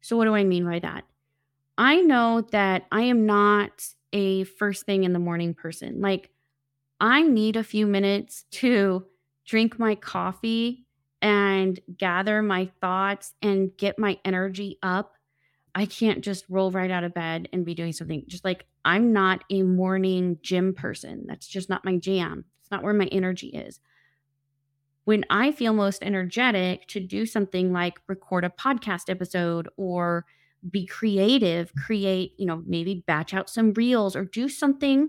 So, 0.00 0.16
what 0.16 0.26
do 0.26 0.34
I 0.34 0.44
mean 0.44 0.64
by 0.64 0.78
that? 0.78 1.04
I 1.76 2.00
know 2.02 2.42
that 2.52 2.86
I 2.92 3.02
am 3.02 3.26
not 3.26 3.88
a 4.12 4.44
first 4.44 4.84
thing 4.86 5.04
in 5.04 5.12
the 5.12 5.18
morning 5.18 5.54
person. 5.54 6.00
Like, 6.00 6.30
I 7.00 7.22
need 7.22 7.56
a 7.56 7.64
few 7.64 7.86
minutes 7.86 8.44
to 8.52 9.06
drink 9.44 9.78
my 9.78 9.96
coffee 9.96 10.86
and 11.22 11.78
gather 11.96 12.42
my 12.42 12.68
thoughts 12.80 13.32
and 13.40 13.70
get 13.78 13.98
my 13.98 14.18
energy 14.24 14.78
up. 14.82 15.14
I 15.74 15.86
can't 15.86 16.20
just 16.20 16.44
roll 16.50 16.70
right 16.70 16.90
out 16.90 17.04
of 17.04 17.14
bed 17.14 17.48
and 17.52 17.64
be 17.64 17.74
doing 17.74 17.92
something. 17.92 18.24
Just 18.26 18.44
like 18.44 18.66
I'm 18.84 19.12
not 19.12 19.44
a 19.48 19.62
morning 19.62 20.38
gym 20.42 20.74
person. 20.74 21.24
That's 21.26 21.46
just 21.46 21.70
not 21.70 21.84
my 21.84 21.96
jam 21.96 22.44
It's 22.60 22.70
not 22.70 22.82
where 22.82 22.92
my 22.92 23.06
energy 23.06 23.48
is. 23.48 23.80
When 25.04 25.24
I 25.30 25.52
feel 25.52 25.72
most 25.72 26.02
energetic 26.02 26.86
to 26.88 27.00
do 27.00 27.24
something 27.24 27.72
like 27.72 28.00
record 28.06 28.44
a 28.44 28.50
podcast 28.50 29.08
episode 29.08 29.68
or 29.76 30.26
be 30.70 30.86
creative, 30.86 31.72
create, 31.74 32.34
you 32.36 32.46
know, 32.46 32.62
maybe 32.66 33.02
batch 33.06 33.34
out 33.34 33.50
some 33.50 33.72
reels 33.72 34.14
or 34.14 34.24
do 34.24 34.48
something 34.48 35.08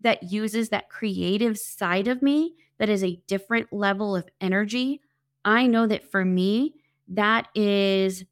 that 0.00 0.24
uses 0.24 0.68
that 0.68 0.90
creative 0.90 1.58
side 1.58 2.08
of 2.08 2.22
me 2.22 2.54
that 2.78 2.88
is 2.88 3.02
a 3.02 3.20
different 3.26 3.72
level 3.72 4.14
of 4.14 4.28
energy, 4.40 5.00
I 5.44 5.66
know 5.66 5.86
that 5.86 6.10
for 6.10 6.24
me, 6.24 6.74
that 7.08 7.48
is 7.54 8.24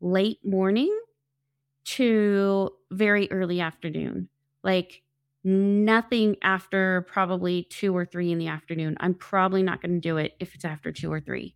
late 0.00 0.44
morning 0.44 0.96
to 1.84 2.70
very 2.90 3.30
early 3.30 3.60
afternoon. 3.60 4.28
Like 4.62 5.02
nothing 5.44 6.36
after 6.42 7.06
probably 7.08 7.64
two 7.70 7.96
or 7.96 8.04
three 8.04 8.30
in 8.30 8.38
the 8.38 8.48
afternoon. 8.48 8.96
I'm 9.00 9.14
probably 9.14 9.62
not 9.62 9.80
going 9.80 9.94
to 9.94 10.00
do 10.00 10.16
it 10.18 10.34
if 10.40 10.54
it's 10.54 10.64
after 10.64 10.92
two 10.92 11.12
or 11.12 11.20
three. 11.20 11.54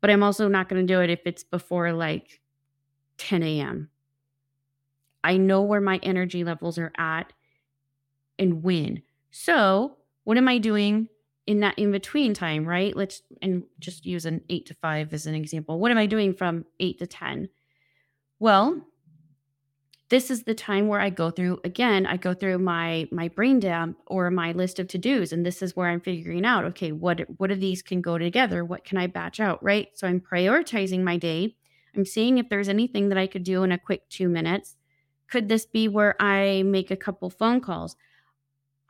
But 0.00 0.10
I'm 0.10 0.22
also 0.22 0.48
not 0.48 0.68
going 0.68 0.86
to 0.86 0.92
do 0.92 1.00
it 1.00 1.10
if 1.10 1.20
it's 1.24 1.44
before 1.44 1.92
like 1.92 2.40
10 3.18 3.42
a.m. 3.42 3.88
I 5.24 5.36
know 5.36 5.62
where 5.62 5.80
my 5.80 6.00
energy 6.02 6.44
levels 6.44 6.78
are 6.78 6.92
at 6.98 7.32
and 8.38 8.62
when. 8.62 9.02
So, 9.30 9.96
what 10.24 10.36
am 10.36 10.48
I 10.48 10.58
doing 10.58 11.08
in 11.46 11.60
that 11.60 11.78
in 11.78 11.90
between 11.90 12.34
time, 12.34 12.66
right? 12.66 12.96
Let's 12.96 13.22
and 13.40 13.64
just 13.80 14.06
use 14.06 14.26
an 14.26 14.42
8 14.48 14.66
to 14.66 14.74
5 14.74 15.12
as 15.12 15.26
an 15.26 15.34
example. 15.34 15.78
What 15.78 15.90
am 15.90 15.98
I 15.98 16.06
doing 16.06 16.34
from 16.34 16.64
8 16.78 16.98
to 17.00 17.06
10? 17.06 17.48
Well, 18.38 18.82
this 20.08 20.30
is 20.30 20.42
the 20.42 20.54
time 20.54 20.88
where 20.88 21.00
I 21.00 21.08
go 21.08 21.30
through 21.30 21.60
again, 21.64 22.04
I 22.06 22.18
go 22.18 22.34
through 22.34 22.58
my 22.58 23.08
my 23.10 23.28
brain 23.28 23.60
dump 23.60 23.96
or 24.06 24.30
my 24.30 24.52
list 24.52 24.78
of 24.78 24.86
to-dos 24.88 25.32
and 25.32 25.44
this 25.44 25.62
is 25.62 25.74
where 25.74 25.88
I'm 25.88 26.00
figuring 26.00 26.44
out, 26.44 26.64
okay, 26.66 26.92
what 26.92 27.20
what 27.38 27.50
of 27.50 27.60
these 27.60 27.82
can 27.82 28.02
go 28.02 28.18
together? 28.18 28.64
What 28.64 28.84
can 28.84 28.98
I 28.98 29.06
batch 29.06 29.40
out, 29.40 29.62
right? 29.64 29.88
So 29.94 30.06
I'm 30.06 30.20
prioritizing 30.20 31.02
my 31.02 31.16
day. 31.16 31.56
I'm 31.96 32.04
seeing 32.04 32.38
if 32.38 32.48
there's 32.48 32.68
anything 32.68 33.08
that 33.08 33.18
I 33.18 33.26
could 33.26 33.42
do 33.42 33.62
in 33.62 33.72
a 33.72 33.78
quick 33.78 34.08
2 34.10 34.28
minutes. 34.28 34.76
Could 35.28 35.48
this 35.48 35.64
be 35.64 35.88
where 35.88 36.14
I 36.20 36.62
make 36.62 36.90
a 36.90 36.96
couple 36.96 37.30
phone 37.30 37.62
calls? 37.62 37.96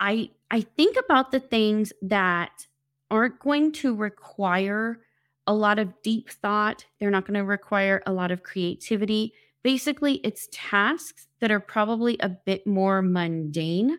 I 0.03 0.31
I 0.51 0.61
think 0.61 0.99
about 0.99 1.31
the 1.31 1.41
things 1.41 1.93
that 2.03 2.67
aren't 3.11 3.38
going 3.38 3.73
to 3.73 3.95
require 3.95 5.01
a 5.47 5.55
lot 5.55 5.79
of 5.79 5.95
deep 6.03 6.29
thought. 6.29 6.85
They're 6.99 7.11
not 7.11 7.25
going 7.25 7.38
to 7.38 7.45
require 7.45 8.03
a 8.05 8.12
lot 8.12 8.31
of 8.31 8.43
creativity. 8.43 9.33
Basically, 9.62 10.15
it's 10.17 10.49
tasks 10.53 11.29
that 11.41 11.51
are 11.51 11.61
probably 11.61 12.19
a 12.21 12.29
bit 12.29 12.67
more 12.67 13.01
mundane. 13.01 13.99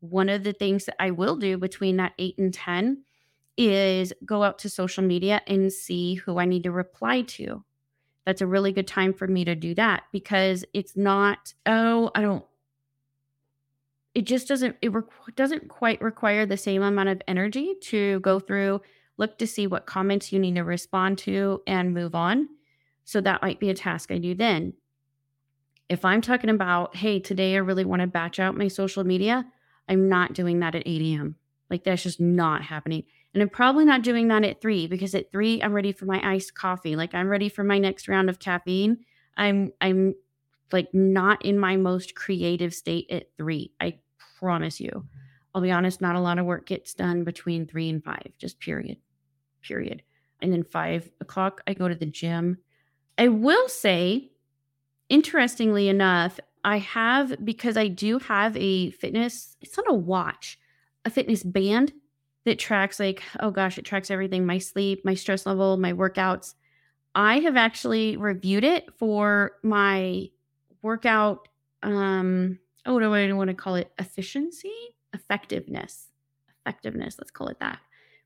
One 0.00 0.28
of 0.28 0.44
the 0.44 0.52
things 0.52 0.84
that 0.86 0.96
I 1.00 1.10
will 1.10 1.36
do 1.36 1.58
between 1.58 1.96
that 1.96 2.12
8 2.18 2.38
and 2.38 2.54
10 2.54 3.02
is 3.56 4.12
go 4.24 4.42
out 4.42 4.60
to 4.60 4.68
social 4.68 5.04
media 5.04 5.42
and 5.46 5.72
see 5.72 6.14
who 6.14 6.38
I 6.38 6.44
need 6.44 6.62
to 6.64 6.70
reply 6.70 7.22
to. 7.22 7.64
That's 8.24 8.40
a 8.40 8.46
really 8.46 8.72
good 8.72 8.86
time 8.86 9.12
for 9.12 9.26
me 9.26 9.44
to 9.44 9.54
do 9.54 9.74
that 9.74 10.04
because 10.12 10.64
it's 10.72 10.96
not, 10.96 11.52
oh, 11.66 12.10
I 12.14 12.22
don't 12.22 12.44
it 14.14 14.22
just 14.22 14.48
doesn't 14.48 14.76
it 14.82 14.92
doesn't 15.36 15.68
quite 15.68 16.00
require 16.00 16.44
the 16.44 16.56
same 16.56 16.82
amount 16.82 17.08
of 17.08 17.22
energy 17.26 17.74
to 17.80 18.20
go 18.20 18.38
through 18.38 18.80
look 19.18 19.38
to 19.38 19.46
see 19.46 19.66
what 19.66 19.86
comments 19.86 20.32
you 20.32 20.38
need 20.38 20.54
to 20.54 20.62
respond 20.62 21.18
to 21.18 21.62
and 21.66 21.92
move 21.94 22.14
on. 22.14 22.48
So 23.04 23.20
that 23.20 23.42
might 23.42 23.60
be 23.60 23.70
a 23.70 23.74
task 23.74 24.10
i 24.10 24.18
do 24.18 24.34
then. 24.34 24.74
If 25.88 26.04
i'm 26.04 26.20
talking 26.20 26.50
about 26.50 26.96
hey 26.96 27.20
today 27.20 27.54
i 27.54 27.58
really 27.58 27.84
want 27.84 28.02
to 28.02 28.06
batch 28.06 28.38
out 28.38 28.56
my 28.56 28.68
social 28.68 29.04
media 29.04 29.46
i'm 29.88 30.08
not 30.08 30.32
doing 30.32 30.60
that 30.60 30.74
at 30.74 30.86
8 30.86 31.02
a.m 31.02 31.36
like 31.70 31.84
that's 31.84 32.02
just 32.02 32.20
not 32.20 32.62
happening. 32.62 33.04
And 33.32 33.42
i'm 33.42 33.48
probably 33.48 33.86
not 33.86 34.02
doing 34.02 34.28
that 34.28 34.44
at 34.44 34.60
3 34.60 34.86
because 34.86 35.14
at 35.14 35.32
3 35.32 35.62
i'm 35.62 35.72
ready 35.72 35.92
for 35.92 36.04
my 36.04 36.20
iced 36.22 36.54
coffee. 36.54 36.96
Like 36.96 37.14
i'm 37.14 37.28
ready 37.28 37.48
for 37.48 37.64
my 37.64 37.78
next 37.78 38.08
round 38.08 38.28
of 38.28 38.38
caffeine. 38.38 38.98
I'm 39.36 39.72
i'm 39.80 40.14
like 40.72 40.92
not 40.94 41.44
in 41.44 41.58
my 41.58 41.76
most 41.76 42.14
creative 42.14 42.74
state 42.74 43.10
at 43.10 43.28
3 43.36 43.72
i 43.80 43.98
promise 44.42 44.80
you. 44.80 45.06
I'll 45.54 45.62
be 45.62 45.70
honest, 45.70 46.00
not 46.00 46.16
a 46.16 46.20
lot 46.20 46.38
of 46.38 46.46
work 46.46 46.66
gets 46.66 46.94
done 46.94 47.22
between 47.24 47.66
three 47.66 47.88
and 47.88 48.02
five, 48.02 48.32
just 48.38 48.58
period. 48.58 48.96
Period. 49.62 50.02
And 50.40 50.52
then 50.52 50.64
five 50.64 51.08
o'clock, 51.20 51.62
I 51.66 51.74
go 51.74 51.86
to 51.86 51.94
the 51.94 52.06
gym. 52.06 52.58
I 53.16 53.28
will 53.28 53.68
say, 53.68 54.32
interestingly 55.08 55.88
enough, 55.88 56.40
I 56.64 56.78
have, 56.78 57.44
because 57.44 57.76
I 57.76 57.88
do 57.88 58.18
have 58.18 58.56
a 58.56 58.90
fitness, 58.90 59.56
it's 59.60 59.76
not 59.76 59.88
a 59.88 59.94
watch, 59.94 60.58
a 61.04 61.10
fitness 61.10 61.42
band 61.42 61.92
that 62.44 62.58
tracks, 62.58 62.98
like, 62.98 63.22
oh 63.38 63.50
gosh, 63.50 63.78
it 63.78 63.84
tracks 63.84 64.10
everything 64.10 64.44
my 64.44 64.58
sleep, 64.58 65.04
my 65.04 65.14
stress 65.14 65.46
level, 65.46 65.76
my 65.76 65.92
workouts. 65.92 66.54
I 67.14 67.40
have 67.40 67.56
actually 67.56 68.16
reviewed 68.16 68.64
it 68.64 68.92
for 68.98 69.52
my 69.62 70.30
workout 70.82 71.46
um 71.84 72.58
oh, 72.86 72.98
do 72.98 73.14
I 73.14 73.32
want 73.32 73.48
to 73.48 73.54
call 73.54 73.74
it? 73.76 73.92
Efficiency, 73.98 74.72
effectiveness, 75.12 76.08
effectiveness. 76.60 77.16
Let's 77.18 77.30
call 77.30 77.48
it 77.48 77.60
that. 77.60 77.78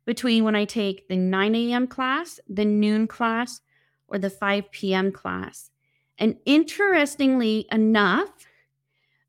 Between 0.04 0.44
when 0.44 0.54
I 0.54 0.64
take 0.64 1.08
the 1.08 1.16
9 1.16 1.54
a.m. 1.54 1.86
class, 1.86 2.40
the 2.48 2.64
noon 2.64 3.06
class, 3.06 3.60
or 4.08 4.18
the 4.18 4.30
5 4.30 4.70
p.m. 4.70 5.10
class. 5.12 5.70
And 6.18 6.36
interestingly 6.44 7.66
enough, 7.72 8.30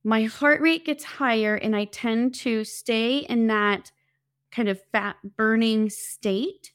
my 0.03 0.23
heart 0.23 0.61
rate 0.61 0.85
gets 0.85 1.03
higher 1.03 1.55
and 1.55 1.75
I 1.75 1.85
tend 1.85 2.35
to 2.35 2.63
stay 2.63 3.17
in 3.17 3.47
that 3.47 3.91
kind 4.51 4.69
of 4.69 4.81
fat 4.91 5.17
burning 5.35 5.89
state 5.89 6.71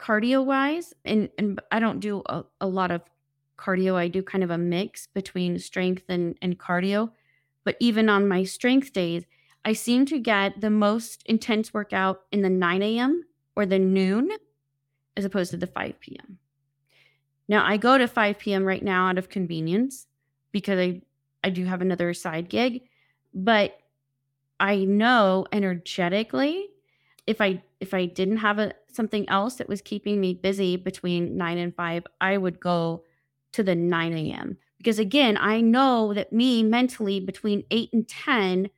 cardio 0.00 0.44
wise. 0.44 0.94
And, 1.04 1.28
and 1.38 1.60
I 1.70 1.78
don't 1.78 2.00
do 2.00 2.22
a, 2.26 2.44
a 2.60 2.66
lot 2.66 2.90
of 2.90 3.02
cardio, 3.58 3.94
I 3.94 4.08
do 4.08 4.22
kind 4.22 4.42
of 4.42 4.50
a 4.50 4.58
mix 4.58 5.06
between 5.06 5.58
strength 5.58 6.04
and, 6.08 6.36
and 6.42 6.58
cardio. 6.58 7.10
But 7.64 7.76
even 7.80 8.08
on 8.08 8.28
my 8.28 8.44
strength 8.44 8.92
days, 8.92 9.24
I 9.64 9.72
seem 9.72 10.04
to 10.06 10.18
get 10.18 10.60
the 10.60 10.70
most 10.70 11.22
intense 11.26 11.72
workout 11.72 12.22
in 12.30 12.42
the 12.42 12.50
9 12.50 12.82
a.m. 12.82 13.24
or 13.56 13.64
the 13.64 13.78
noon 13.78 14.30
as 15.16 15.24
opposed 15.24 15.50
to 15.52 15.56
the 15.56 15.66
5 15.66 15.98
p.m. 16.00 16.38
Now, 17.48 17.64
I 17.64 17.76
go 17.76 17.98
to 17.98 18.08
5 18.08 18.38
p.m. 18.38 18.64
right 18.64 18.82
now 18.82 19.08
out 19.08 19.18
of 19.18 19.28
convenience 19.28 20.06
because 20.52 20.78
I, 20.78 21.02
I 21.42 21.50
do 21.50 21.64
have 21.64 21.80
another 21.80 22.12
side 22.14 22.48
gig, 22.48 22.82
but 23.32 23.78
I 24.60 24.84
know 24.84 25.46
energetically 25.52 26.68
if 27.26 27.40
I 27.40 27.62
if 27.80 27.94
I 27.94 28.06
didn't 28.06 28.38
have 28.38 28.58
a 28.58 28.72
something 28.92 29.28
else 29.28 29.56
that 29.56 29.68
was 29.68 29.80
keeping 29.80 30.20
me 30.20 30.34
busy 30.34 30.76
between 30.76 31.36
9 31.36 31.58
and 31.58 31.74
5, 31.74 32.06
I 32.20 32.36
would 32.36 32.60
go 32.60 33.04
to 33.52 33.62
the 33.62 33.74
9 33.74 34.12
a.m. 34.12 34.58
Because 34.84 34.98
again, 34.98 35.38
I 35.40 35.62
know 35.62 36.12
that 36.12 36.30
me 36.30 36.62
mentally 36.62 37.18
between 37.18 37.64
eight 37.70 37.88
and 37.94 38.06
10, 38.06 38.68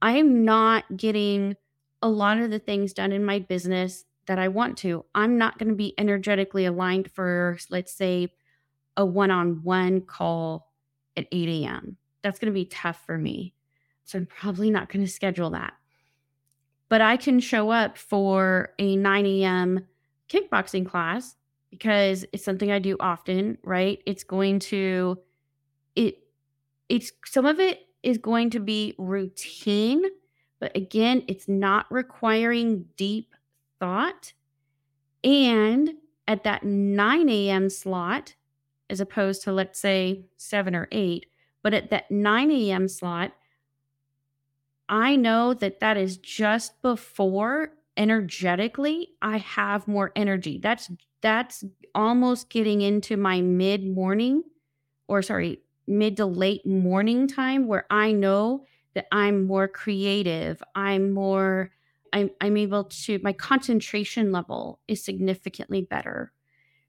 I'm 0.00 0.44
not 0.44 0.96
getting 0.96 1.56
a 2.00 2.08
lot 2.08 2.38
of 2.38 2.52
the 2.52 2.60
things 2.60 2.92
done 2.92 3.10
in 3.10 3.24
my 3.24 3.40
business 3.40 4.04
that 4.28 4.38
I 4.38 4.46
want 4.46 4.78
to. 4.78 5.04
I'm 5.16 5.36
not 5.36 5.58
going 5.58 5.70
to 5.70 5.74
be 5.74 5.94
energetically 5.98 6.64
aligned 6.64 7.10
for, 7.10 7.58
let's 7.70 7.92
say, 7.92 8.32
a 8.96 9.04
one 9.04 9.32
on 9.32 9.64
one 9.64 10.02
call 10.02 10.70
at 11.16 11.26
8 11.32 11.48
a.m. 11.48 11.96
That's 12.22 12.38
going 12.38 12.52
to 12.52 12.54
be 12.54 12.66
tough 12.66 13.04
for 13.04 13.18
me. 13.18 13.52
So 14.04 14.18
I'm 14.18 14.26
probably 14.26 14.70
not 14.70 14.88
going 14.88 15.04
to 15.04 15.10
schedule 15.10 15.50
that. 15.50 15.72
But 16.88 17.00
I 17.00 17.16
can 17.16 17.40
show 17.40 17.70
up 17.70 17.98
for 17.98 18.74
a 18.78 18.94
9 18.94 19.26
a.m. 19.26 19.88
kickboxing 20.28 20.86
class 20.86 21.34
because 21.68 22.24
it's 22.32 22.44
something 22.44 22.70
I 22.70 22.78
do 22.78 22.96
often, 23.00 23.58
right? 23.64 24.00
It's 24.06 24.22
going 24.22 24.60
to 24.60 25.18
it 25.98 26.18
it's 26.88 27.12
some 27.26 27.44
of 27.44 27.60
it 27.60 27.80
is 28.02 28.16
going 28.16 28.50
to 28.50 28.60
be 28.60 28.94
routine, 28.96 30.02
but 30.60 30.74
again, 30.74 31.24
it's 31.26 31.48
not 31.48 31.86
requiring 31.90 32.86
deep 32.96 33.34
thought. 33.78 34.32
And 35.24 35.94
at 36.26 36.44
that 36.44 36.62
9 36.62 37.28
a.m. 37.28 37.68
slot, 37.68 38.36
as 38.88 39.00
opposed 39.00 39.42
to 39.42 39.52
let's 39.52 39.80
say 39.80 40.24
7 40.36 40.74
or 40.74 40.88
8, 40.92 41.26
but 41.62 41.74
at 41.74 41.90
that 41.90 42.10
9 42.10 42.50
a.m. 42.52 42.88
slot, 42.88 43.32
I 44.88 45.16
know 45.16 45.52
that 45.52 45.80
that 45.80 45.96
is 45.96 46.16
just 46.16 46.80
before 46.80 47.72
energetically 47.96 49.08
I 49.20 49.38
have 49.38 49.88
more 49.88 50.12
energy. 50.14 50.58
That's 50.62 50.90
that's 51.20 51.64
almost 51.94 52.48
getting 52.48 52.80
into 52.80 53.16
my 53.16 53.40
mid 53.40 53.84
morning 53.84 54.44
or 55.08 55.22
sorry, 55.22 55.60
mid 55.88 56.16
to 56.18 56.26
late 56.26 56.66
morning 56.66 57.26
time 57.26 57.66
where 57.66 57.86
I 57.90 58.12
know 58.12 58.66
that 58.94 59.06
I'm 59.12 59.46
more 59.46 59.68
creative, 59.68 60.62
I'm 60.74 61.12
more 61.12 61.70
I'm 62.12 62.30
I'm 62.40 62.56
able 62.56 62.84
to 62.84 63.20
my 63.22 63.32
concentration 63.32 64.32
level 64.32 64.80
is 64.88 65.04
significantly 65.04 65.82
better. 65.82 66.32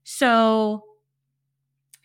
So 0.04 0.84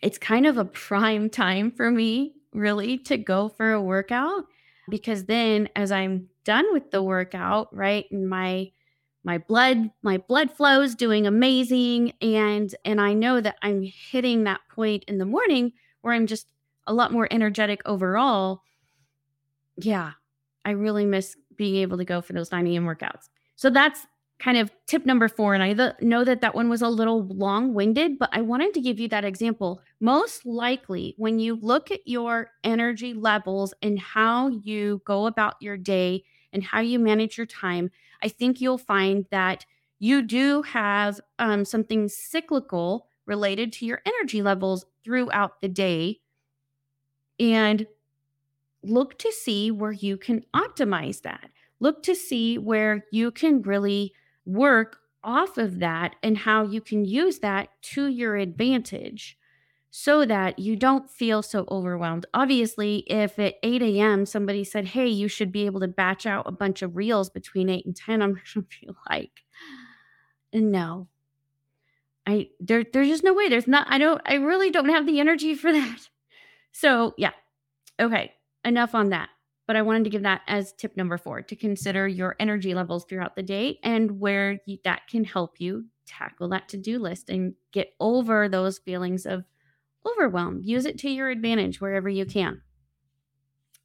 it's 0.01 0.17
kind 0.17 0.45
of 0.45 0.57
a 0.57 0.65
prime 0.87 1.29
time 1.29 1.71
for 1.71 1.91
me 1.91 2.35
really 2.53 2.97
to 2.97 3.17
go 3.17 3.49
for 3.49 3.73
a 3.73 3.81
workout 3.81 4.45
because 4.89 5.25
then 5.25 5.69
as 5.75 5.91
I'm 5.91 6.29
done 6.43 6.65
with 6.71 6.91
the 6.91 7.03
workout, 7.03 7.75
right? 7.75 8.05
And 8.11 8.29
my 8.29 8.71
my 9.23 9.39
blood 9.39 9.89
my 10.03 10.17
blood 10.17 10.51
flow 10.51 10.81
is 10.81 10.95
doing 10.95 11.25
amazing 11.25 12.13
and 12.21 12.73
and 12.85 13.01
I 13.01 13.13
know 13.13 13.41
that 13.41 13.57
I'm 13.61 13.81
hitting 13.83 14.43
that 14.43 14.61
point 14.69 15.03
in 15.07 15.17
the 15.17 15.25
morning 15.25 15.73
where 16.01 16.13
I'm 16.13 16.27
just 16.27 16.47
a 16.87 16.93
lot 16.93 17.11
more 17.11 17.27
energetic 17.31 17.81
overall. 17.85 18.61
Yeah, 19.77 20.11
I 20.63 20.71
really 20.71 21.05
miss 21.05 21.35
being 21.55 21.77
able 21.77 21.97
to 21.97 22.05
go 22.05 22.21
for 22.21 22.33
those 22.33 22.51
9 22.51 22.67
a.m. 22.67 22.85
workouts. 22.85 23.29
So 23.55 23.69
that's 23.69 24.05
kind 24.39 24.57
of 24.57 24.69
tip 24.85 25.05
number 25.05 25.27
four. 25.27 25.53
And 25.53 25.63
I 25.63 25.73
th- 25.73 25.93
know 26.01 26.23
that 26.23 26.41
that 26.41 26.55
one 26.55 26.69
was 26.69 26.81
a 26.81 26.89
little 26.89 27.25
long 27.27 27.73
winded, 27.73 28.19
but 28.19 28.29
I 28.33 28.41
wanted 28.41 28.73
to 28.73 28.81
give 28.81 28.99
you 28.99 29.07
that 29.09 29.23
example. 29.23 29.81
Most 30.01 30.45
likely, 30.45 31.15
when 31.17 31.39
you 31.39 31.57
look 31.61 31.89
at 31.89 32.01
your 32.05 32.51
energy 32.63 33.13
levels 33.13 33.73
and 33.81 33.97
how 33.97 34.49
you 34.49 35.01
go 35.05 35.27
about 35.27 35.55
your 35.61 35.77
day 35.77 36.23
and 36.51 36.63
how 36.63 36.81
you 36.81 36.99
manage 36.99 37.37
your 37.37 37.47
time, 37.47 37.91
I 38.21 38.27
think 38.27 38.59
you'll 38.59 38.77
find 38.77 39.25
that 39.31 39.65
you 39.99 40.21
do 40.21 40.61
have 40.63 41.21
um, 41.39 41.63
something 41.63 42.09
cyclical 42.09 43.07
related 43.25 43.71
to 43.73 43.85
your 43.85 44.01
energy 44.05 44.41
levels 44.41 44.85
throughout 45.03 45.61
the 45.61 45.69
day. 45.69 46.19
And 47.39 47.87
look 48.83 49.17
to 49.19 49.31
see 49.31 49.71
where 49.71 49.91
you 49.91 50.17
can 50.17 50.45
optimize 50.55 51.21
that. 51.21 51.49
Look 51.79 52.03
to 52.03 52.15
see 52.15 52.57
where 52.57 53.05
you 53.11 53.31
can 53.31 53.61
really 53.61 54.13
work 54.45 54.99
off 55.23 55.57
of 55.57 55.79
that 55.79 56.15
and 56.23 56.37
how 56.37 56.63
you 56.63 56.79
can 56.79 57.03
use 57.03 57.39
that 57.39 57.69
to 57.81 58.07
your 58.07 58.35
advantage 58.35 59.37
so 59.89 60.25
that 60.25 60.59
you 60.59 60.75
don't 60.75 61.09
feel 61.09 61.41
so 61.41 61.65
overwhelmed. 61.71 62.25
Obviously, 62.33 62.97
if 63.07 63.39
at 63.39 63.55
8 63.63 63.81
a.m. 63.81 64.25
somebody 64.25 64.63
said, 64.63 64.85
Hey, 64.87 65.07
you 65.07 65.27
should 65.27 65.51
be 65.51 65.65
able 65.65 65.79
to 65.79 65.87
batch 65.87 66.25
out 66.25 66.47
a 66.47 66.51
bunch 66.51 66.81
of 66.81 66.95
reels 66.95 67.29
between 67.29 67.69
8 67.69 67.85
and 67.85 67.95
10, 67.95 68.21
I'm 68.21 68.33
going 68.33 68.43
to 68.53 68.63
feel 68.63 68.95
like, 69.09 69.31
No. 70.53 71.07
I 72.27 72.49
there 72.59 72.83
there's 72.91 73.07
just 73.07 73.23
no 73.23 73.33
way. 73.33 73.49
There's 73.49 73.67
not 73.67 73.85
I 73.89 73.99
don't 73.99 74.21
I 74.25 74.35
really 74.35 74.71
don't 74.71 74.89
have 74.89 75.05
the 75.05 75.19
energy 75.19 75.53
for 75.53 75.71
that. 75.71 76.09
So, 76.75 77.13
yeah. 77.17 77.31
Okay, 77.99 78.33
enough 78.63 78.93
on 78.95 79.09
that 79.09 79.29
but 79.67 79.75
I 79.75 79.81
wanted 79.81 80.03
to 80.05 80.09
give 80.09 80.23
that 80.23 80.41
as 80.47 80.73
tip 80.73 80.95
number 80.95 81.17
four 81.17 81.41
to 81.41 81.55
consider 81.55 82.07
your 82.07 82.35
energy 82.39 82.73
levels 82.73 83.05
throughout 83.05 83.35
the 83.35 83.43
day 83.43 83.79
and 83.83 84.19
where 84.19 84.59
you, 84.65 84.77
that 84.83 85.07
can 85.07 85.23
help 85.23 85.59
you 85.59 85.85
tackle 86.05 86.49
that 86.49 86.69
to 86.69 86.77
do 86.77 86.99
list 86.99 87.29
and 87.29 87.55
get 87.71 87.93
over 87.99 88.47
those 88.47 88.77
feelings 88.77 89.25
of 89.25 89.43
overwhelm. 90.05 90.61
Use 90.63 90.85
it 90.85 90.99
to 90.99 91.09
your 91.09 91.29
advantage 91.29 91.81
wherever 91.81 92.09
you 92.09 92.25
can. 92.25 92.61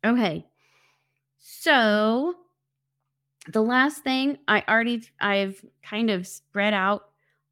Okay. 0.05 0.47
So, 1.39 2.35
the 3.51 3.63
last 3.63 4.05
thing 4.05 4.37
I 4.47 4.63
already 4.69 5.03
I've 5.19 5.65
kind 5.83 6.11
of 6.11 6.27
spread 6.27 6.75
out 6.75 7.05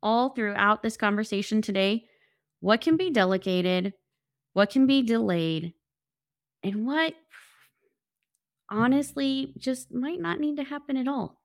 all 0.02 0.28
throughout 0.30 0.82
this 0.82 0.98
conversation 0.98 1.62
today 1.62 2.04
what 2.60 2.80
can 2.80 2.96
be 2.96 3.10
delegated, 3.10 3.94
what 4.58 4.70
can 4.70 4.88
be 4.88 5.02
delayed, 5.02 5.72
and 6.64 6.84
what 6.84 7.14
honestly 8.68 9.54
just 9.56 9.94
might 9.94 10.20
not 10.20 10.40
need 10.40 10.56
to 10.56 10.64
happen 10.64 10.96
at 10.96 11.06
all. 11.06 11.40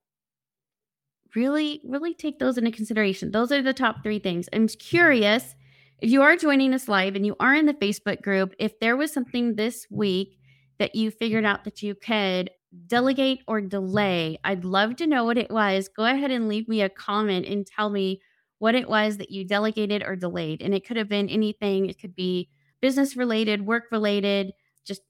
Really, 1.35 1.79
really 1.85 2.15
take 2.15 2.39
those 2.39 2.57
into 2.57 2.71
consideration. 2.71 3.29
Those 3.29 3.51
are 3.51 3.61
the 3.61 3.71
top 3.71 4.01
three 4.01 4.17
things. 4.17 4.49
I'm 4.51 4.67
curious 4.67 5.53
if 6.01 6.09
you 6.09 6.23
are 6.23 6.35
joining 6.35 6.73
us 6.73 6.87
live 6.87 7.15
and 7.15 7.23
you 7.23 7.35
are 7.39 7.53
in 7.53 7.67
the 7.67 7.75
Facebook 7.75 8.23
group, 8.23 8.55
if 8.57 8.79
there 8.79 8.97
was 8.97 9.13
something 9.13 9.57
this 9.57 9.85
week 9.91 10.39
that 10.79 10.95
you 10.95 11.11
figured 11.11 11.45
out 11.45 11.65
that 11.65 11.83
you 11.83 11.93
could 11.93 12.49
delegate 12.87 13.41
or 13.47 13.61
delay, 13.61 14.39
I'd 14.43 14.65
love 14.65 14.95
to 14.95 15.05
know 15.05 15.23
what 15.23 15.37
it 15.37 15.51
was. 15.51 15.87
Go 15.87 16.05
ahead 16.05 16.31
and 16.31 16.47
leave 16.49 16.67
me 16.67 16.81
a 16.81 16.89
comment 16.89 17.45
and 17.45 17.67
tell 17.67 17.91
me 17.91 18.21
what 18.57 18.73
it 18.73 18.89
was 18.89 19.17
that 19.17 19.29
you 19.29 19.45
delegated 19.45 20.01
or 20.01 20.15
delayed. 20.15 20.63
And 20.63 20.73
it 20.73 20.83
could 20.83 20.97
have 20.97 21.09
been 21.09 21.29
anything, 21.29 21.85
it 21.85 21.99
could 21.99 22.15
be 22.15 22.49
business 22.83 23.15
related, 23.15 23.65
work 23.65 23.85
related, 23.93 24.51
just 24.83 25.03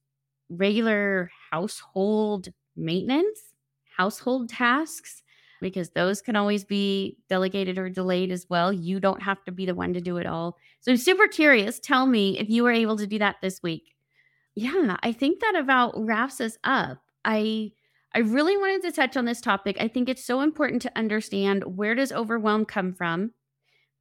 regular 0.47 1.31
household 1.49 2.49
maintenance, 2.75 3.39
household 3.97 4.47
tasks, 4.47 5.23
because 5.59 5.89
those 5.89 6.21
can 6.21 6.35
always 6.35 6.63
be 6.63 7.17
delegated 7.29 7.79
or 7.79 7.89
delayed 7.89 8.31
as 8.31 8.45
well. 8.47 8.71
You 8.71 8.99
don't 8.99 9.23
have 9.23 9.43
to 9.45 9.51
be 9.51 9.65
the 9.65 9.73
one 9.73 9.91
to 9.95 10.01
do 10.01 10.17
it 10.17 10.27
all. 10.27 10.55
So 10.81 10.91
I'm 10.91 10.97
super 10.97 11.27
curious. 11.27 11.79
Tell 11.79 12.05
me 12.05 12.37
if 12.37 12.47
you 12.47 12.61
were 12.61 12.71
able 12.71 12.95
to 12.97 13.07
do 13.07 13.17
that 13.17 13.37
this 13.41 13.63
week. 13.63 13.95
Yeah, 14.53 14.97
I 15.01 15.11
think 15.11 15.39
that 15.39 15.55
about 15.55 15.95
wraps 15.97 16.39
us 16.39 16.59
up. 16.63 16.99
I 17.25 17.71
I 18.13 18.19
really 18.19 18.55
wanted 18.55 18.83
to 18.83 18.91
touch 18.91 19.17
on 19.17 19.25
this 19.25 19.41
topic. 19.41 19.77
I 19.79 19.87
think 19.87 20.09
it's 20.09 20.23
so 20.23 20.41
important 20.41 20.83
to 20.83 20.95
understand 20.95 21.63
where 21.75 21.95
does 21.95 22.11
overwhelm 22.11 22.65
come 22.65 22.93
from, 22.93 23.31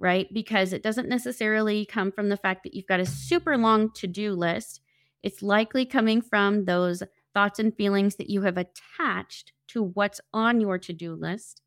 right? 0.03 0.27
Because 0.35 0.73
it 0.73 0.83
doesn't 0.83 1.09
necessarily 1.09 1.87
come 1.87 2.11
from 2.11 2.29
the 2.29 2.37
fact 2.37 2.65
that 2.65 2.75
you've 2.75 2.89
got 2.89 3.01
a 3.01 3.07
super 3.07 3.57
long 3.57 3.91
to-do 3.93 4.35
list. 4.35 4.81
It's 5.23 5.43
likely 5.43 5.87
coming 5.87 6.21
from 6.21 6.65
those 6.65 7.05
thoughts 7.33 7.61
and 7.61 7.75
feelings 7.75 8.17
that 8.17 8.29
you 8.29 8.43
have 8.43 8.59
attached 8.59 9.53
to 9.69 9.85
what's 9.85 10.21
on 10.35 10.61
your 10.61 10.77
to 10.79 10.93
do 10.93 11.15
list. 11.15 11.63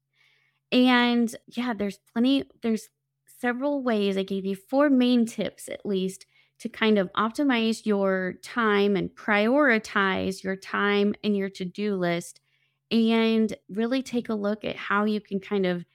And 0.69 1.33
yeah, 1.47 1.73
there's 1.73 1.97
plenty, 2.11 2.43
there's 2.61 2.89
several 3.39 3.81
ways. 3.81 4.17
I 4.17 4.23
gave 4.23 4.45
you 4.45 4.57
four 4.57 4.89
main 4.89 5.25
tips 5.25 5.69
at 5.69 5.85
least 5.85 6.25
to 6.59 6.67
kind 6.67 6.97
of 6.97 7.09
optimize 7.13 7.85
your 7.85 8.33
time 8.43 8.97
and 8.97 9.09
prioritize 9.09 10.43
your 10.43 10.57
time 10.57 11.15
and 11.23 11.37
your 11.37 11.49
to 11.49 11.63
do 11.63 11.95
list 11.95 12.41
and 12.91 13.55
really 13.69 14.03
take 14.03 14.27
a 14.27 14.35
look 14.35 14.65
at 14.65 14.75
how 14.75 15.05
you 15.05 15.21
can 15.21 15.39
kind 15.39 15.65
of 15.65 15.85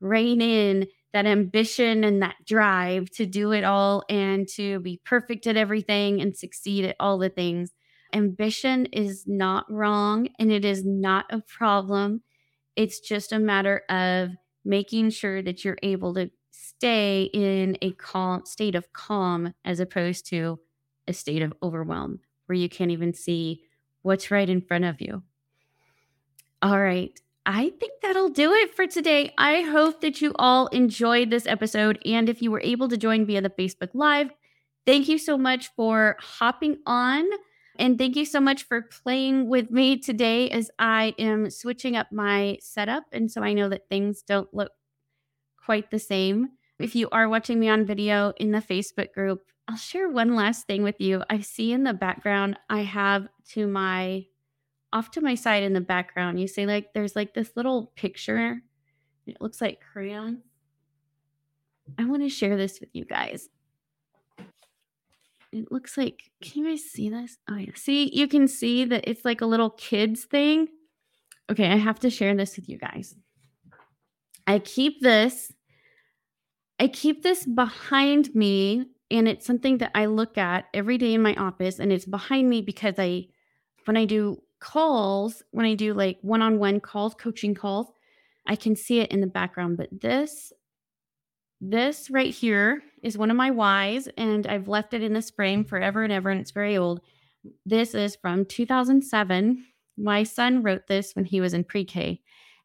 rein 0.00 0.40
in 0.40 0.86
that 1.12 1.26
ambition 1.26 2.04
and 2.04 2.22
that 2.22 2.36
drive 2.46 3.10
to 3.10 3.26
do 3.26 3.52
it 3.52 3.64
all 3.64 4.04
and 4.08 4.48
to 4.48 4.80
be 4.80 5.00
perfect 5.04 5.46
at 5.46 5.56
everything 5.56 6.20
and 6.20 6.36
succeed 6.36 6.84
at 6.84 6.96
all 7.00 7.18
the 7.18 7.28
things. 7.28 7.72
Ambition 8.12 8.86
is 8.86 9.24
not 9.26 9.70
wrong 9.70 10.28
and 10.38 10.50
it 10.52 10.64
is 10.64 10.84
not 10.84 11.26
a 11.30 11.40
problem. 11.40 12.22
It's 12.76 13.00
just 13.00 13.32
a 13.32 13.38
matter 13.38 13.82
of 13.88 14.30
making 14.64 15.10
sure 15.10 15.42
that 15.42 15.64
you're 15.64 15.78
able 15.82 16.14
to 16.14 16.30
stay 16.50 17.24
in 17.32 17.76
a 17.82 17.92
calm 17.92 18.44
state 18.46 18.74
of 18.74 18.92
calm 18.92 19.54
as 19.64 19.80
opposed 19.80 20.26
to 20.26 20.58
a 21.06 21.12
state 21.12 21.42
of 21.42 21.52
overwhelm 21.62 22.20
where 22.46 22.56
you 22.56 22.68
can't 22.68 22.90
even 22.90 23.14
see 23.14 23.62
what's 24.02 24.30
right 24.30 24.48
in 24.48 24.60
front 24.60 24.84
of 24.84 25.00
you. 25.00 25.22
All 26.62 26.80
right. 26.80 27.18
I 27.46 27.70
think 27.80 27.92
that'll 28.02 28.28
do 28.28 28.52
it 28.52 28.74
for 28.74 28.86
today. 28.86 29.32
I 29.38 29.62
hope 29.62 30.00
that 30.02 30.20
you 30.20 30.32
all 30.38 30.66
enjoyed 30.68 31.30
this 31.30 31.46
episode. 31.46 31.98
And 32.04 32.28
if 32.28 32.42
you 32.42 32.50
were 32.50 32.60
able 32.62 32.88
to 32.88 32.96
join 32.96 33.24
via 33.26 33.40
the 33.40 33.50
Facebook 33.50 33.90
Live, 33.94 34.30
thank 34.86 35.08
you 35.08 35.18
so 35.18 35.38
much 35.38 35.70
for 35.74 36.16
hopping 36.20 36.78
on. 36.86 37.24
And 37.78 37.96
thank 37.96 38.14
you 38.14 38.26
so 38.26 38.40
much 38.40 38.64
for 38.64 38.82
playing 38.82 39.48
with 39.48 39.70
me 39.70 39.98
today 39.98 40.50
as 40.50 40.70
I 40.78 41.14
am 41.18 41.48
switching 41.48 41.96
up 41.96 42.12
my 42.12 42.58
setup. 42.60 43.04
And 43.10 43.30
so 43.30 43.42
I 43.42 43.54
know 43.54 43.70
that 43.70 43.88
things 43.88 44.22
don't 44.22 44.52
look 44.52 44.72
quite 45.64 45.90
the 45.90 45.98
same. 45.98 46.50
If 46.78 46.94
you 46.94 47.08
are 47.10 47.28
watching 47.28 47.58
me 47.58 47.68
on 47.68 47.86
video 47.86 48.34
in 48.36 48.52
the 48.52 48.60
Facebook 48.60 49.12
group, 49.12 49.42
I'll 49.66 49.76
share 49.76 50.10
one 50.10 50.34
last 50.34 50.66
thing 50.66 50.82
with 50.82 51.00
you. 51.00 51.22
I 51.30 51.40
see 51.40 51.72
in 51.72 51.84
the 51.84 51.94
background, 51.94 52.58
I 52.68 52.82
have 52.82 53.28
to 53.50 53.66
my 53.66 54.26
off 54.92 55.10
to 55.12 55.20
my 55.20 55.34
side 55.34 55.62
in 55.62 55.72
the 55.72 55.80
background, 55.80 56.40
you 56.40 56.46
see 56.46 56.66
like 56.66 56.92
there's 56.94 57.16
like 57.16 57.34
this 57.34 57.52
little 57.56 57.92
picture. 57.96 58.62
It 59.26 59.40
looks 59.40 59.60
like 59.60 59.80
crayon. 59.92 60.42
I 61.98 62.04
want 62.04 62.22
to 62.22 62.28
share 62.28 62.56
this 62.56 62.80
with 62.80 62.90
you 62.92 63.04
guys. 63.04 63.48
It 65.52 65.72
looks 65.72 65.96
like, 65.96 66.30
can 66.40 66.62
you 66.62 66.70
guys 66.70 66.84
see 66.84 67.10
this? 67.10 67.36
Oh, 67.50 67.56
yeah. 67.56 67.72
See, 67.74 68.10
you 68.14 68.28
can 68.28 68.46
see 68.46 68.84
that 68.84 69.08
it's 69.08 69.24
like 69.24 69.40
a 69.40 69.46
little 69.46 69.70
kids 69.70 70.24
thing. 70.24 70.68
Okay, 71.50 71.68
I 71.68 71.76
have 71.76 71.98
to 72.00 72.10
share 72.10 72.34
this 72.36 72.56
with 72.56 72.68
you 72.68 72.78
guys. 72.78 73.16
I 74.46 74.60
keep 74.60 75.00
this, 75.00 75.52
I 76.78 76.86
keep 76.86 77.22
this 77.22 77.44
behind 77.44 78.34
me, 78.34 78.86
and 79.10 79.26
it's 79.26 79.44
something 79.44 79.78
that 79.78 79.90
I 79.94 80.06
look 80.06 80.38
at 80.38 80.66
every 80.72 80.98
day 80.98 81.14
in 81.14 81.22
my 81.22 81.34
office, 81.34 81.80
and 81.80 81.92
it's 81.92 82.04
behind 82.04 82.48
me 82.48 82.62
because 82.62 82.94
I, 82.98 83.26
when 83.86 83.96
I 83.96 84.04
do 84.04 84.40
calls, 84.60 85.42
when 85.50 85.66
I 85.66 85.74
do 85.74 85.94
like 85.94 86.18
one 86.22 86.42
on 86.42 86.58
one 86.58 86.80
calls, 86.80 87.14
coaching 87.14 87.54
calls, 87.54 87.86
I 88.46 88.56
can 88.56 88.76
see 88.76 89.00
it 89.00 89.10
in 89.10 89.20
the 89.20 89.26
background. 89.26 89.76
But 89.76 89.88
this, 90.00 90.52
this 91.60 92.10
right 92.10 92.32
here 92.32 92.82
is 93.02 93.18
one 93.18 93.30
of 93.30 93.36
my 93.36 93.50
whys, 93.50 94.08
and 94.16 94.46
I've 94.46 94.68
left 94.68 94.94
it 94.94 95.02
in 95.02 95.12
this 95.12 95.30
frame 95.30 95.64
forever 95.64 96.02
and 96.02 96.12
ever, 96.12 96.30
and 96.30 96.40
it's 96.40 96.52
very 96.52 96.76
old. 96.76 97.00
This 97.64 97.94
is 97.94 98.16
from 98.16 98.44
2007. 98.44 99.64
My 99.96 100.22
son 100.22 100.62
wrote 100.62 100.86
this 100.86 101.14
when 101.14 101.24
he 101.24 101.40
was 101.40 101.54
in 101.54 101.64
pre 101.64 101.84
K. 101.84 102.20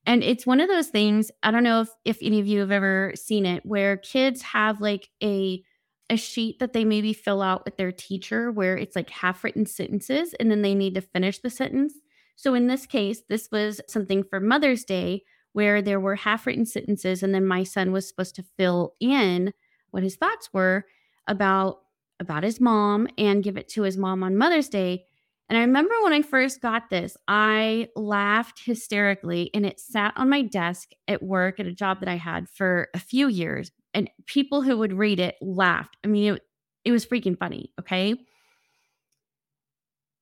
And 0.06 0.24
it's 0.24 0.46
one 0.46 0.60
of 0.60 0.70
those 0.70 0.90
things, 0.90 1.32
I 1.42 1.50
don't 1.50 1.64
know 1.64 1.82
if, 1.82 1.90
if 2.06 2.18
any 2.22 2.40
of 2.40 2.46
you 2.46 2.60
have 2.60 2.72
ever 2.72 3.12
seen 3.16 3.46
it, 3.46 3.66
where 3.66 3.98
kids 3.98 4.42
have 4.44 4.80
like 4.80 5.10
a 5.24 5.64
a 6.10 6.18
sheet 6.18 6.60
that 6.60 6.74
they 6.74 6.86
maybe 6.86 7.14
fill 7.14 7.42
out 7.42 7.66
with 7.66 7.78
their 7.78 7.92
teacher 7.92 8.52
where 8.52 8.78
it's 8.78 8.96
like 8.96 9.10
half 9.10 9.44
written 9.44 9.66
sentences 9.66 10.34
and 10.40 10.52
then 10.52 10.62
they 10.62 10.76
need 10.76 10.96
to 10.96 11.02
finish 11.02 11.40
the 11.40 11.50
sentence. 11.50 11.94
So 12.36 12.54
in 12.54 12.68
this 12.68 12.86
case, 12.86 13.24
this 13.28 13.50
was 13.52 13.82
something 13.88 14.24
for 14.24 14.40
Mother's 14.40 14.84
Day 14.84 15.24
where 15.54 15.82
there 15.82 16.00
were 16.00 16.16
half 16.16 16.46
written 16.46 16.66
sentences 16.66 17.24
and 17.24 17.34
then 17.34 17.46
my 17.46 17.64
son 17.64 17.92
was 17.92 18.08
supposed 18.08 18.36
to 18.36 18.46
fill 18.58 18.94
in 19.00 19.54
what 19.92 20.04
his 20.04 20.16
thoughts 20.16 20.50
were 20.54 20.86
about 21.28 21.80
about 22.20 22.44
his 22.44 22.62
mom 22.62 23.08
and 23.18 23.44
give 23.44 23.58
it 23.58 23.68
to 23.68 23.82
his 23.82 23.98
mom 23.98 24.24
on 24.24 24.38
Mother's 24.38 24.70
Day. 24.70 25.06
And 25.50 25.58
I 25.58 25.62
remember 25.62 25.94
when 26.02 26.14
I 26.14 26.22
first 26.22 26.62
got 26.62 26.90
this, 26.90 27.18
I 27.28 27.90
laughed 27.96 28.62
hysterically 28.66 29.52
and 29.54 29.66
it 29.66 29.80
sat 29.80 30.14
on 30.16 30.30
my 30.30 30.42
desk 30.42 30.92
at 31.08 31.22
work 31.22 31.60
at 31.60 31.68
a 31.68 31.74
job 31.74 32.00
that 32.00 32.10
I 32.10 32.16
had 32.16 32.50
for 32.50 32.88
a 32.94 33.00
few 33.00 33.28
years. 33.28 33.72
And 33.96 34.12
people 34.28 34.62
who 34.62 34.78
would 34.78 34.94
read 34.94 35.20
it 35.20 35.38
laughed. 35.42 35.98
I 36.04 36.08
mean, 36.08 36.36
it, 36.36 36.44
it 36.84 36.92
was 36.92 37.06
freaking 37.06 37.40
funny. 37.40 37.72
Okay. 37.80 38.16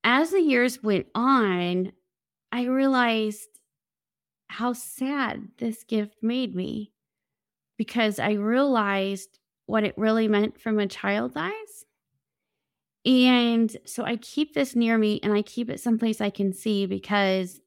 As 0.05 0.31
the 0.31 0.41
years 0.41 0.81
went 0.81 1.07
on, 1.15 1.91
I 2.51 2.65
realized 2.65 3.49
how 4.47 4.73
sad 4.73 5.49
this 5.57 5.83
gift 5.83 6.17
made 6.21 6.55
me 6.55 6.93
because 7.77 8.19
I 8.19 8.33
realized 8.33 9.39
what 9.65 9.83
it 9.83 9.97
really 9.97 10.27
meant 10.27 10.61
from 10.61 10.79
a 10.79 10.87
child's 10.87 11.35
eyes. 11.35 11.85
And 13.05 13.75
so 13.85 14.03
I 14.05 14.15
keep 14.17 14.53
this 14.53 14.75
near 14.75 14.97
me 14.97 15.19
and 15.23 15.33
I 15.33 15.41
keep 15.41 15.69
it 15.69 15.79
someplace 15.79 16.21
I 16.21 16.29
can 16.29 16.53
see 16.53 16.85
because 16.85 17.59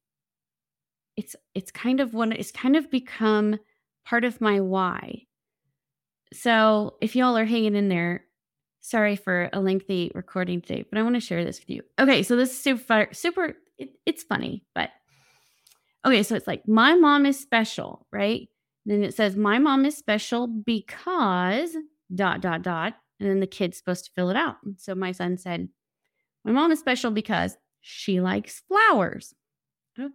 it's 1.16 1.37
it's 1.55 1.71
kind 1.71 2.01
of 2.01 2.14
one 2.14 2.33
it's 2.33 2.53
kind 2.53 2.77
of 2.77 2.90
become 2.90 3.59
part 4.05 4.25
of 4.25 4.40
my 4.40 4.61
why. 4.61 5.26
So 6.33 6.95
if 7.01 7.17
y'all 7.17 7.37
are 7.37 7.45
hanging 7.45 7.77
in 7.77 7.89
there, 7.89 8.25
sorry 8.81 9.17
for 9.17 9.49
a 9.53 9.61
lengthy 9.61 10.11
recording 10.15 10.61
today, 10.61 10.85
but 10.89 10.99
I 10.99 11.03
want 11.03 11.15
to 11.15 11.21
share 11.21 11.45
this 11.45 11.61
with 11.61 11.71
you. 11.71 11.83
Okay, 11.99 12.23
so 12.23 12.37
this 12.37 12.51
is 12.51 12.59
super 12.59 13.09
super 13.12 13.55
it, 13.79 13.91
it's 14.07 14.23
funny, 14.23 14.65
but 14.75 14.91
okay, 16.05 16.23
so 16.23 16.35
it's 16.35 16.47
like 16.47 16.67
my 16.67 16.95
mom 16.95 17.27
is 17.27 17.39
special, 17.39 18.07
right? 18.12 18.49
Then 18.85 19.03
it 19.03 19.15
says 19.15 19.37
my 19.37 19.59
mom 19.59 19.85
is 19.85 19.97
special 19.97 20.47
because 20.47 21.77
dot 22.15 22.41
dot 22.41 22.62
dot 22.62 22.95
and 23.19 23.29
then 23.29 23.41
the 23.41 23.47
kid's 23.47 23.79
supposed 23.79 24.05
to 24.07 24.11
fill 24.12 24.31
it 24.31 24.37
out. 24.37 24.57
So 24.77 24.95
my 24.95 25.12
son 25.12 25.39
said, 25.39 25.69
My 26.45 26.53
mom 26.53 26.71
is 26.71 26.79
special 26.79 27.11
because 27.11 27.57
she 27.81 28.21
likes 28.21 28.62
flowers. 28.69 29.35
Okay. 29.99 30.12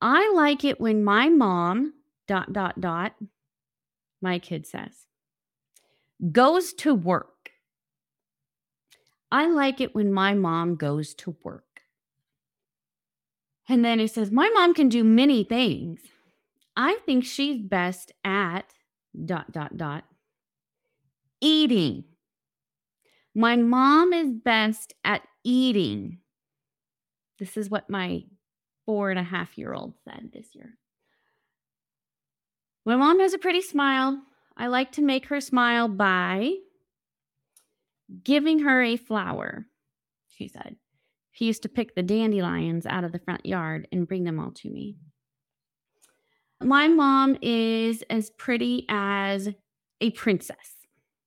I 0.00 0.32
like 0.34 0.64
it 0.64 0.80
when 0.80 1.04
my 1.04 1.28
mom, 1.28 1.92
dot, 2.26 2.52
dot, 2.52 2.80
dot, 2.80 3.14
my 4.22 4.38
kid 4.38 4.66
says, 4.66 5.06
goes 6.30 6.72
to 6.74 6.94
work. 6.94 7.50
I 9.30 9.48
like 9.48 9.80
it 9.80 9.94
when 9.94 10.12
my 10.12 10.34
mom 10.34 10.76
goes 10.76 11.14
to 11.16 11.36
work. 11.42 11.64
And 13.68 13.84
then 13.84 13.98
he 13.98 14.06
says, 14.06 14.30
My 14.30 14.50
mom 14.54 14.74
can 14.74 14.88
do 14.88 15.04
many 15.04 15.44
things. 15.44 16.00
I 16.76 16.98
think 17.06 17.24
she's 17.24 17.60
best 17.60 18.12
at 18.24 18.74
dot, 19.24 19.52
dot, 19.52 19.76
dot, 19.76 20.04
eating. 21.40 22.04
My 23.34 23.56
mom 23.56 24.12
is 24.12 24.30
best 24.30 24.92
at 25.04 25.22
eating. 25.44 26.18
This 27.38 27.56
is 27.56 27.70
what 27.70 27.88
my 27.88 28.24
four 28.84 29.10
and 29.10 29.18
a 29.18 29.22
half 29.22 29.56
year 29.56 29.72
old 29.72 29.94
said 30.04 30.30
this 30.32 30.54
year. 30.54 30.74
My 32.84 32.96
mom 32.96 33.20
has 33.20 33.32
a 33.32 33.38
pretty 33.38 33.62
smile. 33.62 34.22
I 34.56 34.66
like 34.66 34.92
to 34.92 35.02
make 35.02 35.26
her 35.26 35.40
smile 35.40 35.88
by 35.88 36.54
giving 38.22 38.60
her 38.60 38.82
a 38.82 38.96
flower, 38.96 39.66
she 40.28 40.48
said. 40.48 40.76
He 41.30 41.46
used 41.46 41.62
to 41.62 41.68
pick 41.68 41.94
the 41.94 42.02
dandelions 42.02 42.84
out 42.86 43.04
of 43.04 43.12
the 43.12 43.18
front 43.18 43.46
yard 43.46 43.88
and 43.90 44.06
bring 44.06 44.24
them 44.24 44.38
all 44.38 44.50
to 44.50 44.70
me. 44.70 44.96
My 46.60 46.88
mom 46.88 47.38
is 47.40 48.04
as 48.10 48.30
pretty 48.30 48.84
as 48.88 49.48
a 50.00 50.10
princess. 50.10 50.76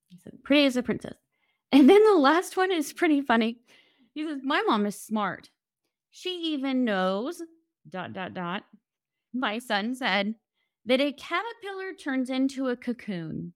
He 0.08 0.18
said, 0.18 0.44
pretty 0.44 0.66
as 0.66 0.76
a 0.76 0.82
princess. 0.82 1.16
And 1.72 1.90
then 1.90 2.04
the 2.04 2.14
last 2.14 2.56
one 2.56 2.70
is 2.70 2.92
pretty 2.92 3.20
funny. 3.20 3.58
He 4.14 4.24
says, 4.24 4.40
My 4.42 4.62
mom 4.62 4.86
is 4.86 4.98
smart. 4.98 5.50
She 6.10 6.30
even 6.54 6.84
knows, 6.84 7.42
dot, 7.88 8.12
dot, 8.12 8.32
dot. 8.32 8.64
My 9.34 9.58
son 9.58 9.94
said 9.94 10.36
that 10.86 11.00
a 11.00 11.12
caterpillar 11.12 11.92
turns 11.98 12.30
into 12.30 12.68
a 12.68 12.76
cocoon. 12.76 13.52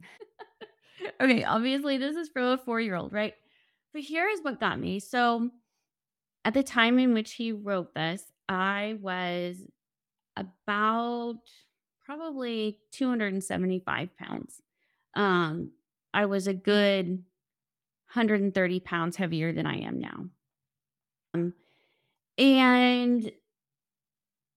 okay, 1.20 1.44
obviously, 1.44 1.98
this 1.98 2.16
is 2.16 2.28
for 2.28 2.52
a 2.52 2.58
four 2.58 2.80
year 2.80 2.94
old, 2.94 3.12
right? 3.12 3.34
But 3.92 4.02
here 4.02 4.28
is 4.28 4.40
what 4.42 4.60
got 4.60 4.78
me. 4.78 5.00
So, 5.00 5.50
at 6.44 6.54
the 6.54 6.62
time 6.62 6.98
in 6.98 7.14
which 7.14 7.34
he 7.34 7.52
wrote 7.52 7.94
this, 7.94 8.24
I 8.48 8.96
was 9.00 9.56
about 10.36 11.38
probably 12.04 12.78
275 12.92 14.16
pounds. 14.16 14.60
Um, 15.14 15.70
I 16.12 16.26
was 16.26 16.46
a 16.46 16.54
good 16.54 17.06
130 18.12 18.80
pounds 18.80 19.16
heavier 19.16 19.52
than 19.52 19.66
I 19.66 19.78
am 19.78 20.00
now. 20.00 20.26
Um, 21.34 21.54
and 22.36 23.30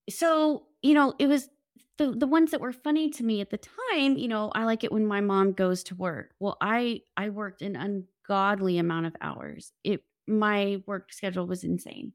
so, 0.10 0.64
you 0.82 0.94
know, 0.94 1.14
it 1.20 1.28
was 1.28 1.50
the 1.98 2.12
the 2.12 2.28
ones 2.28 2.52
that 2.52 2.62
were 2.62 2.74
funny 2.74 3.10
to 3.12 3.24
me 3.24 3.42
at 3.42 3.50
the 3.50 3.58
time, 3.58 4.18
you 4.18 4.28
know, 4.28 4.52
I 4.54 4.66
like 4.66 4.84
it 4.84 4.92
when 4.92 5.06
my 5.06 5.22
mom 5.22 5.54
goes 5.54 5.84
to 5.86 5.96
work. 5.96 6.34
Well, 6.40 6.58
I 6.62 7.02
I 7.18 7.30
worked 7.30 7.62
an 7.62 7.76
ungodly 7.76 8.78
amount 8.78 9.06
of 9.08 9.16
hours. 9.22 9.74
It 9.84 10.04
my 10.28 10.82
work 10.88 11.14
schedule 11.14 11.48
was 11.48 11.64
insane. 11.64 12.14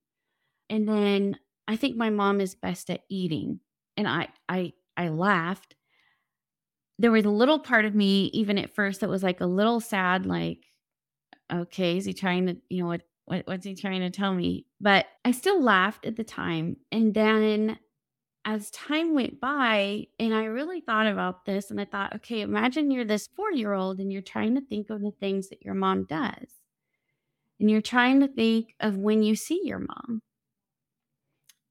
And 0.70 0.88
then 0.88 1.38
I 1.68 1.76
think 1.76 1.96
my 1.96 2.10
mom 2.10 2.40
is 2.40 2.54
best 2.54 2.90
at 2.90 3.02
eating. 3.10 3.60
And 3.96 4.08
I 4.08 4.28
I 4.48 4.74
I 4.96 5.08
laughed 5.08 5.76
there 6.98 7.10
was 7.10 7.24
a 7.24 7.30
little 7.30 7.58
part 7.58 7.84
of 7.84 7.94
me, 7.94 8.26
even 8.26 8.58
at 8.58 8.74
first, 8.74 9.00
that 9.00 9.08
was 9.08 9.22
like 9.22 9.40
a 9.40 9.46
little 9.46 9.80
sad, 9.80 10.26
like, 10.26 10.64
okay, 11.52 11.96
is 11.98 12.04
he 12.04 12.12
trying 12.14 12.46
to, 12.46 12.56
you 12.68 12.82
know, 12.82 12.88
what, 12.88 13.02
what 13.26 13.46
what's 13.46 13.64
he 13.64 13.74
trying 13.74 14.00
to 14.00 14.10
tell 14.10 14.34
me? 14.34 14.66
But 14.80 15.06
I 15.24 15.32
still 15.32 15.62
laughed 15.62 16.06
at 16.06 16.16
the 16.16 16.24
time. 16.24 16.76
And 16.92 17.14
then 17.14 17.78
as 18.44 18.70
time 18.70 19.14
went 19.14 19.40
by, 19.40 20.06
and 20.18 20.34
I 20.34 20.44
really 20.44 20.80
thought 20.80 21.06
about 21.06 21.44
this, 21.44 21.70
and 21.70 21.80
I 21.80 21.84
thought, 21.84 22.14
okay, 22.16 22.40
imagine 22.40 22.90
you're 22.90 23.04
this 23.04 23.28
four 23.36 23.52
year 23.52 23.72
old 23.74 23.98
and 23.98 24.12
you're 24.12 24.22
trying 24.22 24.54
to 24.54 24.60
think 24.60 24.90
of 24.90 25.02
the 25.02 25.12
things 25.20 25.48
that 25.50 25.62
your 25.62 25.74
mom 25.74 26.04
does. 26.04 26.60
And 27.58 27.70
you're 27.70 27.82
trying 27.82 28.20
to 28.20 28.28
think 28.28 28.74
of 28.80 28.96
when 28.96 29.22
you 29.22 29.36
see 29.36 29.60
your 29.64 29.80
mom 29.80 30.22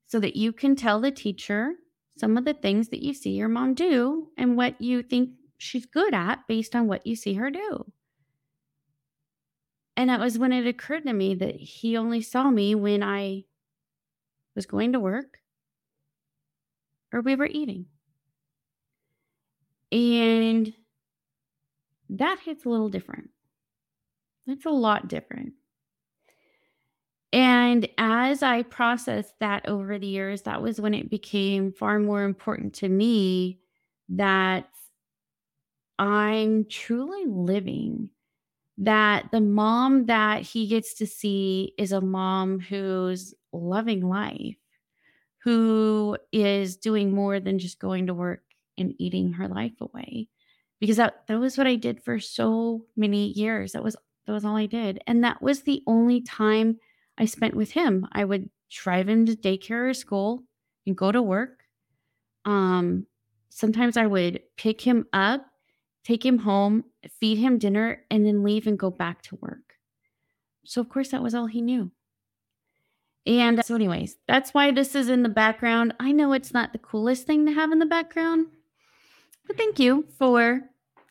so 0.05 0.19
that 0.19 0.35
you 0.35 0.53
can 0.53 0.75
tell 0.75 1.01
the 1.01 1.11
teacher 1.11 1.73
some 2.17 2.37
of 2.37 2.45
the 2.45 2.53
things 2.53 2.89
that 2.89 3.01
you 3.01 3.13
see 3.13 3.31
your 3.31 3.47
mom 3.47 3.73
do 3.73 4.27
and 4.37 4.55
what 4.55 4.79
you 4.79 5.01
think 5.01 5.31
she's 5.57 5.85
good 5.87 6.13
at 6.13 6.47
based 6.47 6.75
on 6.75 6.87
what 6.87 7.07
you 7.07 7.15
see 7.15 7.33
her 7.33 7.49
do. 7.49 7.91
And 9.97 10.09
that 10.09 10.19
was 10.19 10.37
when 10.37 10.53
it 10.53 10.67
occurred 10.67 11.05
to 11.05 11.13
me 11.13 11.33
that 11.35 11.55
he 11.55 11.97
only 11.97 12.21
saw 12.21 12.49
me 12.51 12.75
when 12.75 13.01
I 13.01 13.45
was 14.55 14.65
going 14.65 14.93
to 14.93 14.99
work 14.99 15.38
or 17.13 17.21
we 17.21 17.35
were 17.35 17.47
eating. 17.47 17.85
And 19.91 20.73
that 22.09 22.39
hits 22.39 22.65
a 22.65 22.69
little 22.69 22.89
different. 22.89 23.29
It's 24.47 24.65
a 24.65 24.71
lot 24.71 25.07
different. 25.07 25.53
And 27.31 27.87
as 27.97 28.41
I 28.41 28.63
processed 28.63 29.35
that 29.39 29.67
over 29.67 29.99
the 29.99 30.07
years, 30.07 30.43
that 30.43 30.61
was 30.61 30.81
when 30.81 30.95
it 30.95 31.09
became 31.09 31.71
far 31.71 31.99
more 31.99 32.23
important 32.23 32.73
to 32.75 32.89
me 32.89 33.59
that 34.09 34.67
I'm 35.99 36.65
truly 36.65 37.25
living. 37.27 38.09
That 38.81 39.29
the 39.31 39.41
mom 39.41 40.05
that 40.05 40.41
he 40.41 40.65
gets 40.65 40.93
to 40.95 41.05
see 41.05 41.73
is 41.77 41.91
a 41.91 41.99
mom 41.99 42.61
who's 42.61 43.33
loving 43.51 44.07
life, 44.07 44.55
who 45.49 46.15
is 46.31 46.77
doing 46.77 47.11
more 47.11 47.39
than 47.39 47.57
just 47.57 47.79
going 47.79 48.05
to 48.05 48.13
work 48.13 48.43
and 48.77 48.93
eating 48.99 49.33
her 49.33 49.47
life 49.47 49.81
away. 49.81 50.27
Because 50.79 50.97
that, 50.97 51.23
that 51.27 51.39
was 51.39 51.57
what 51.57 51.65
I 51.65 51.73
did 51.73 52.03
for 52.03 52.19
so 52.19 52.85
many 52.95 53.29
years. 53.29 53.71
That 53.71 53.83
was 53.83 53.95
that 54.27 54.31
was 54.31 54.45
all 54.45 54.55
I 54.55 54.67
did. 54.67 55.01
And 55.07 55.23
that 55.23 55.41
was 55.41 55.63
the 55.63 55.81
only 55.87 56.21
time 56.21 56.77
I 57.17 57.25
spent 57.25 57.55
with 57.55 57.71
him. 57.71 58.07
I 58.11 58.25
would 58.25 58.51
drive 58.69 59.09
him 59.09 59.25
to 59.25 59.35
daycare 59.35 59.89
or 59.89 59.93
school 59.95 60.43
and 60.85 60.95
go 60.95 61.11
to 61.11 61.19
work. 61.19 61.63
Um, 62.45 63.07
sometimes 63.49 63.97
I 63.97 64.05
would 64.05 64.41
pick 64.55 64.81
him 64.81 65.07
up, 65.13 65.47
take 66.03 66.23
him 66.23 66.37
home, 66.37 66.83
feed 67.19 67.39
him 67.39 67.57
dinner, 67.57 68.03
and 68.11 68.23
then 68.23 68.43
leave 68.43 68.67
and 68.67 68.77
go 68.77 68.91
back 68.91 69.23
to 69.23 69.35
work. 69.37 69.73
So, 70.63 70.79
of 70.79 70.89
course, 70.89 71.09
that 71.09 71.23
was 71.23 71.33
all 71.33 71.47
he 71.47 71.63
knew. 71.63 71.91
And 73.25 73.63
so, 73.63 73.75
anyways, 73.75 74.17
that's 74.27 74.53
why 74.53 74.71
this 74.71 74.95
is 74.95 75.09
in 75.09 75.23
the 75.23 75.29
background. 75.29 75.93
I 75.99 76.11
know 76.11 76.33
it's 76.33 76.53
not 76.53 76.73
the 76.73 76.79
coolest 76.79 77.27
thing 77.27 77.45
to 77.45 77.53
have 77.53 77.71
in 77.71 77.79
the 77.79 77.85
background, 77.85 78.47
but 79.45 79.57
thank 79.57 79.79
you 79.79 80.05
for 80.17 80.61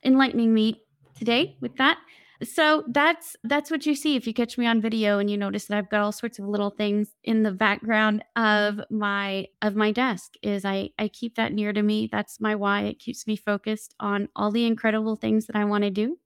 enlightening 0.04 0.52
me 0.54 0.82
today 1.14 1.56
with 1.60 1.76
that. 1.76 1.98
So 2.44 2.84
that's 2.88 3.34
that's 3.42 3.70
what 3.70 3.84
you 3.84 3.96
see 3.96 4.14
if 4.14 4.26
you 4.26 4.32
catch 4.32 4.56
me 4.56 4.66
on 4.66 4.80
video 4.80 5.18
and 5.18 5.28
you 5.28 5.36
notice 5.36 5.66
that 5.66 5.76
I've 5.76 5.90
got 5.90 6.02
all 6.02 6.12
sorts 6.12 6.38
of 6.38 6.46
little 6.46 6.70
things 6.70 7.08
in 7.24 7.42
the 7.42 7.50
background 7.50 8.24
of 8.36 8.80
my 8.90 9.46
of 9.60 9.74
my 9.74 9.90
desk 9.90 10.34
is 10.40 10.64
I 10.64 10.90
I 10.98 11.08
keep 11.08 11.34
that 11.34 11.52
near 11.52 11.72
to 11.72 11.82
me. 11.82 12.08
That's 12.10 12.40
my 12.40 12.54
why. 12.54 12.82
It 12.82 13.00
keeps 13.00 13.26
me 13.26 13.34
focused 13.34 13.94
on 13.98 14.28
all 14.36 14.52
the 14.52 14.66
incredible 14.66 15.16
things 15.16 15.46
that 15.46 15.56
I 15.56 15.64
want 15.64 15.82
to 15.82 15.90
do. 15.90 16.18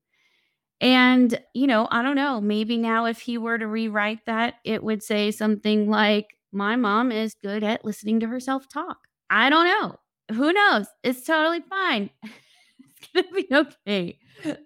And, 0.82 1.40
you 1.54 1.68
know, 1.68 1.88
I 1.90 2.02
don't 2.02 2.16
know, 2.16 2.40
maybe 2.40 2.76
now 2.76 3.06
if 3.06 3.20
he 3.20 3.38
were 3.38 3.58
to 3.58 3.68
rewrite 3.68 4.26
that, 4.26 4.56
it 4.64 4.84
would 4.84 5.02
say 5.02 5.30
something 5.30 5.88
like, 5.88 6.36
My 6.52 6.76
mom 6.76 7.12
is 7.12 7.34
good 7.42 7.64
at 7.64 7.84
listening 7.84 8.20
to 8.20 8.28
herself 8.28 8.68
talk. 8.68 8.98
I 9.30 9.50
don't 9.50 9.66
know. 9.66 9.96
Who 10.36 10.52
knows? 10.52 10.86
It's 11.04 11.24
totally 11.24 11.60
fine. 11.62 12.10
it's 12.24 13.08
going 13.14 13.26
to 13.28 13.34
be 13.34 13.48
okay. 13.54 14.18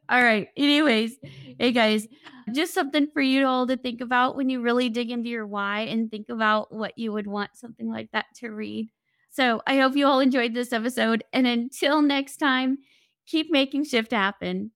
All 0.08 0.22
right. 0.22 0.48
Anyways, 0.56 1.16
hey 1.58 1.72
guys, 1.72 2.08
just 2.52 2.74
something 2.74 3.08
for 3.12 3.20
you 3.22 3.46
all 3.46 3.66
to 3.66 3.76
think 3.76 4.00
about 4.00 4.36
when 4.36 4.48
you 4.48 4.62
really 4.62 4.88
dig 4.88 5.10
into 5.10 5.28
your 5.28 5.46
why 5.46 5.82
and 5.82 6.10
think 6.10 6.28
about 6.28 6.72
what 6.74 6.98
you 6.98 7.12
would 7.12 7.26
want 7.26 7.50
something 7.54 7.90
like 7.90 8.10
that 8.12 8.26
to 8.36 8.50
read. 8.50 8.88
So 9.30 9.62
I 9.66 9.78
hope 9.78 9.96
you 9.96 10.06
all 10.06 10.20
enjoyed 10.20 10.54
this 10.54 10.72
episode. 10.72 11.24
And 11.32 11.46
until 11.46 12.02
next 12.02 12.38
time, 12.38 12.78
keep 13.26 13.50
making 13.50 13.84
shift 13.84 14.12
happen. 14.12 14.70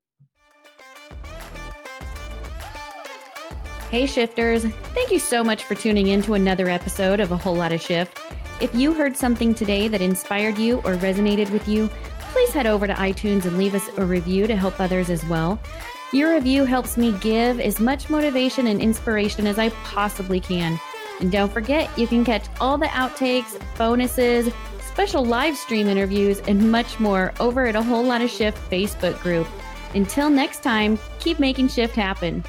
Hey, 3.90 4.06
shifters. 4.06 4.64
Thank 4.94 5.10
you 5.10 5.18
so 5.18 5.42
much 5.42 5.64
for 5.64 5.74
tuning 5.74 6.06
in 6.06 6.22
to 6.22 6.34
another 6.34 6.68
episode 6.68 7.18
of 7.18 7.32
A 7.32 7.36
Whole 7.36 7.56
Lotta 7.56 7.76
Shift. 7.76 8.20
If 8.60 8.72
you 8.72 8.92
heard 8.92 9.16
something 9.16 9.52
today 9.52 9.88
that 9.88 10.00
inspired 10.00 10.58
you 10.58 10.76
or 10.84 10.94
resonated 10.94 11.50
with 11.50 11.66
you, 11.66 11.90
please 12.20 12.50
head 12.50 12.68
over 12.68 12.86
to 12.86 12.92
iTunes 12.92 13.46
and 13.46 13.58
leave 13.58 13.74
us 13.74 13.88
a 13.96 14.04
review 14.04 14.46
to 14.46 14.54
help 14.54 14.78
others 14.78 15.10
as 15.10 15.24
well. 15.26 15.58
Your 16.12 16.34
review 16.34 16.64
helps 16.64 16.96
me 16.96 17.10
give 17.18 17.58
as 17.58 17.80
much 17.80 18.08
motivation 18.08 18.68
and 18.68 18.80
inspiration 18.80 19.48
as 19.48 19.58
I 19.58 19.70
possibly 19.70 20.38
can. 20.38 20.78
And 21.18 21.32
don't 21.32 21.52
forget, 21.52 21.90
you 21.98 22.06
can 22.06 22.24
catch 22.24 22.46
all 22.60 22.78
the 22.78 22.86
outtakes, 22.86 23.60
bonuses, 23.76 24.52
special 24.86 25.24
live 25.24 25.56
stream 25.56 25.88
interviews, 25.88 26.38
and 26.46 26.70
much 26.70 27.00
more 27.00 27.32
over 27.40 27.66
at 27.66 27.74
a 27.74 27.82
Whole 27.82 28.04
Lotta 28.04 28.28
Shift 28.28 28.58
Facebook 28.70 29.20
group. 29.20 29.48
Until 29.94 30.30
next 30.30 30.62
time, 30.62 30.98
keep 31.18 31.38
making 31.38 31.68
shift 31.68 31.94
happen. 31.94 32.44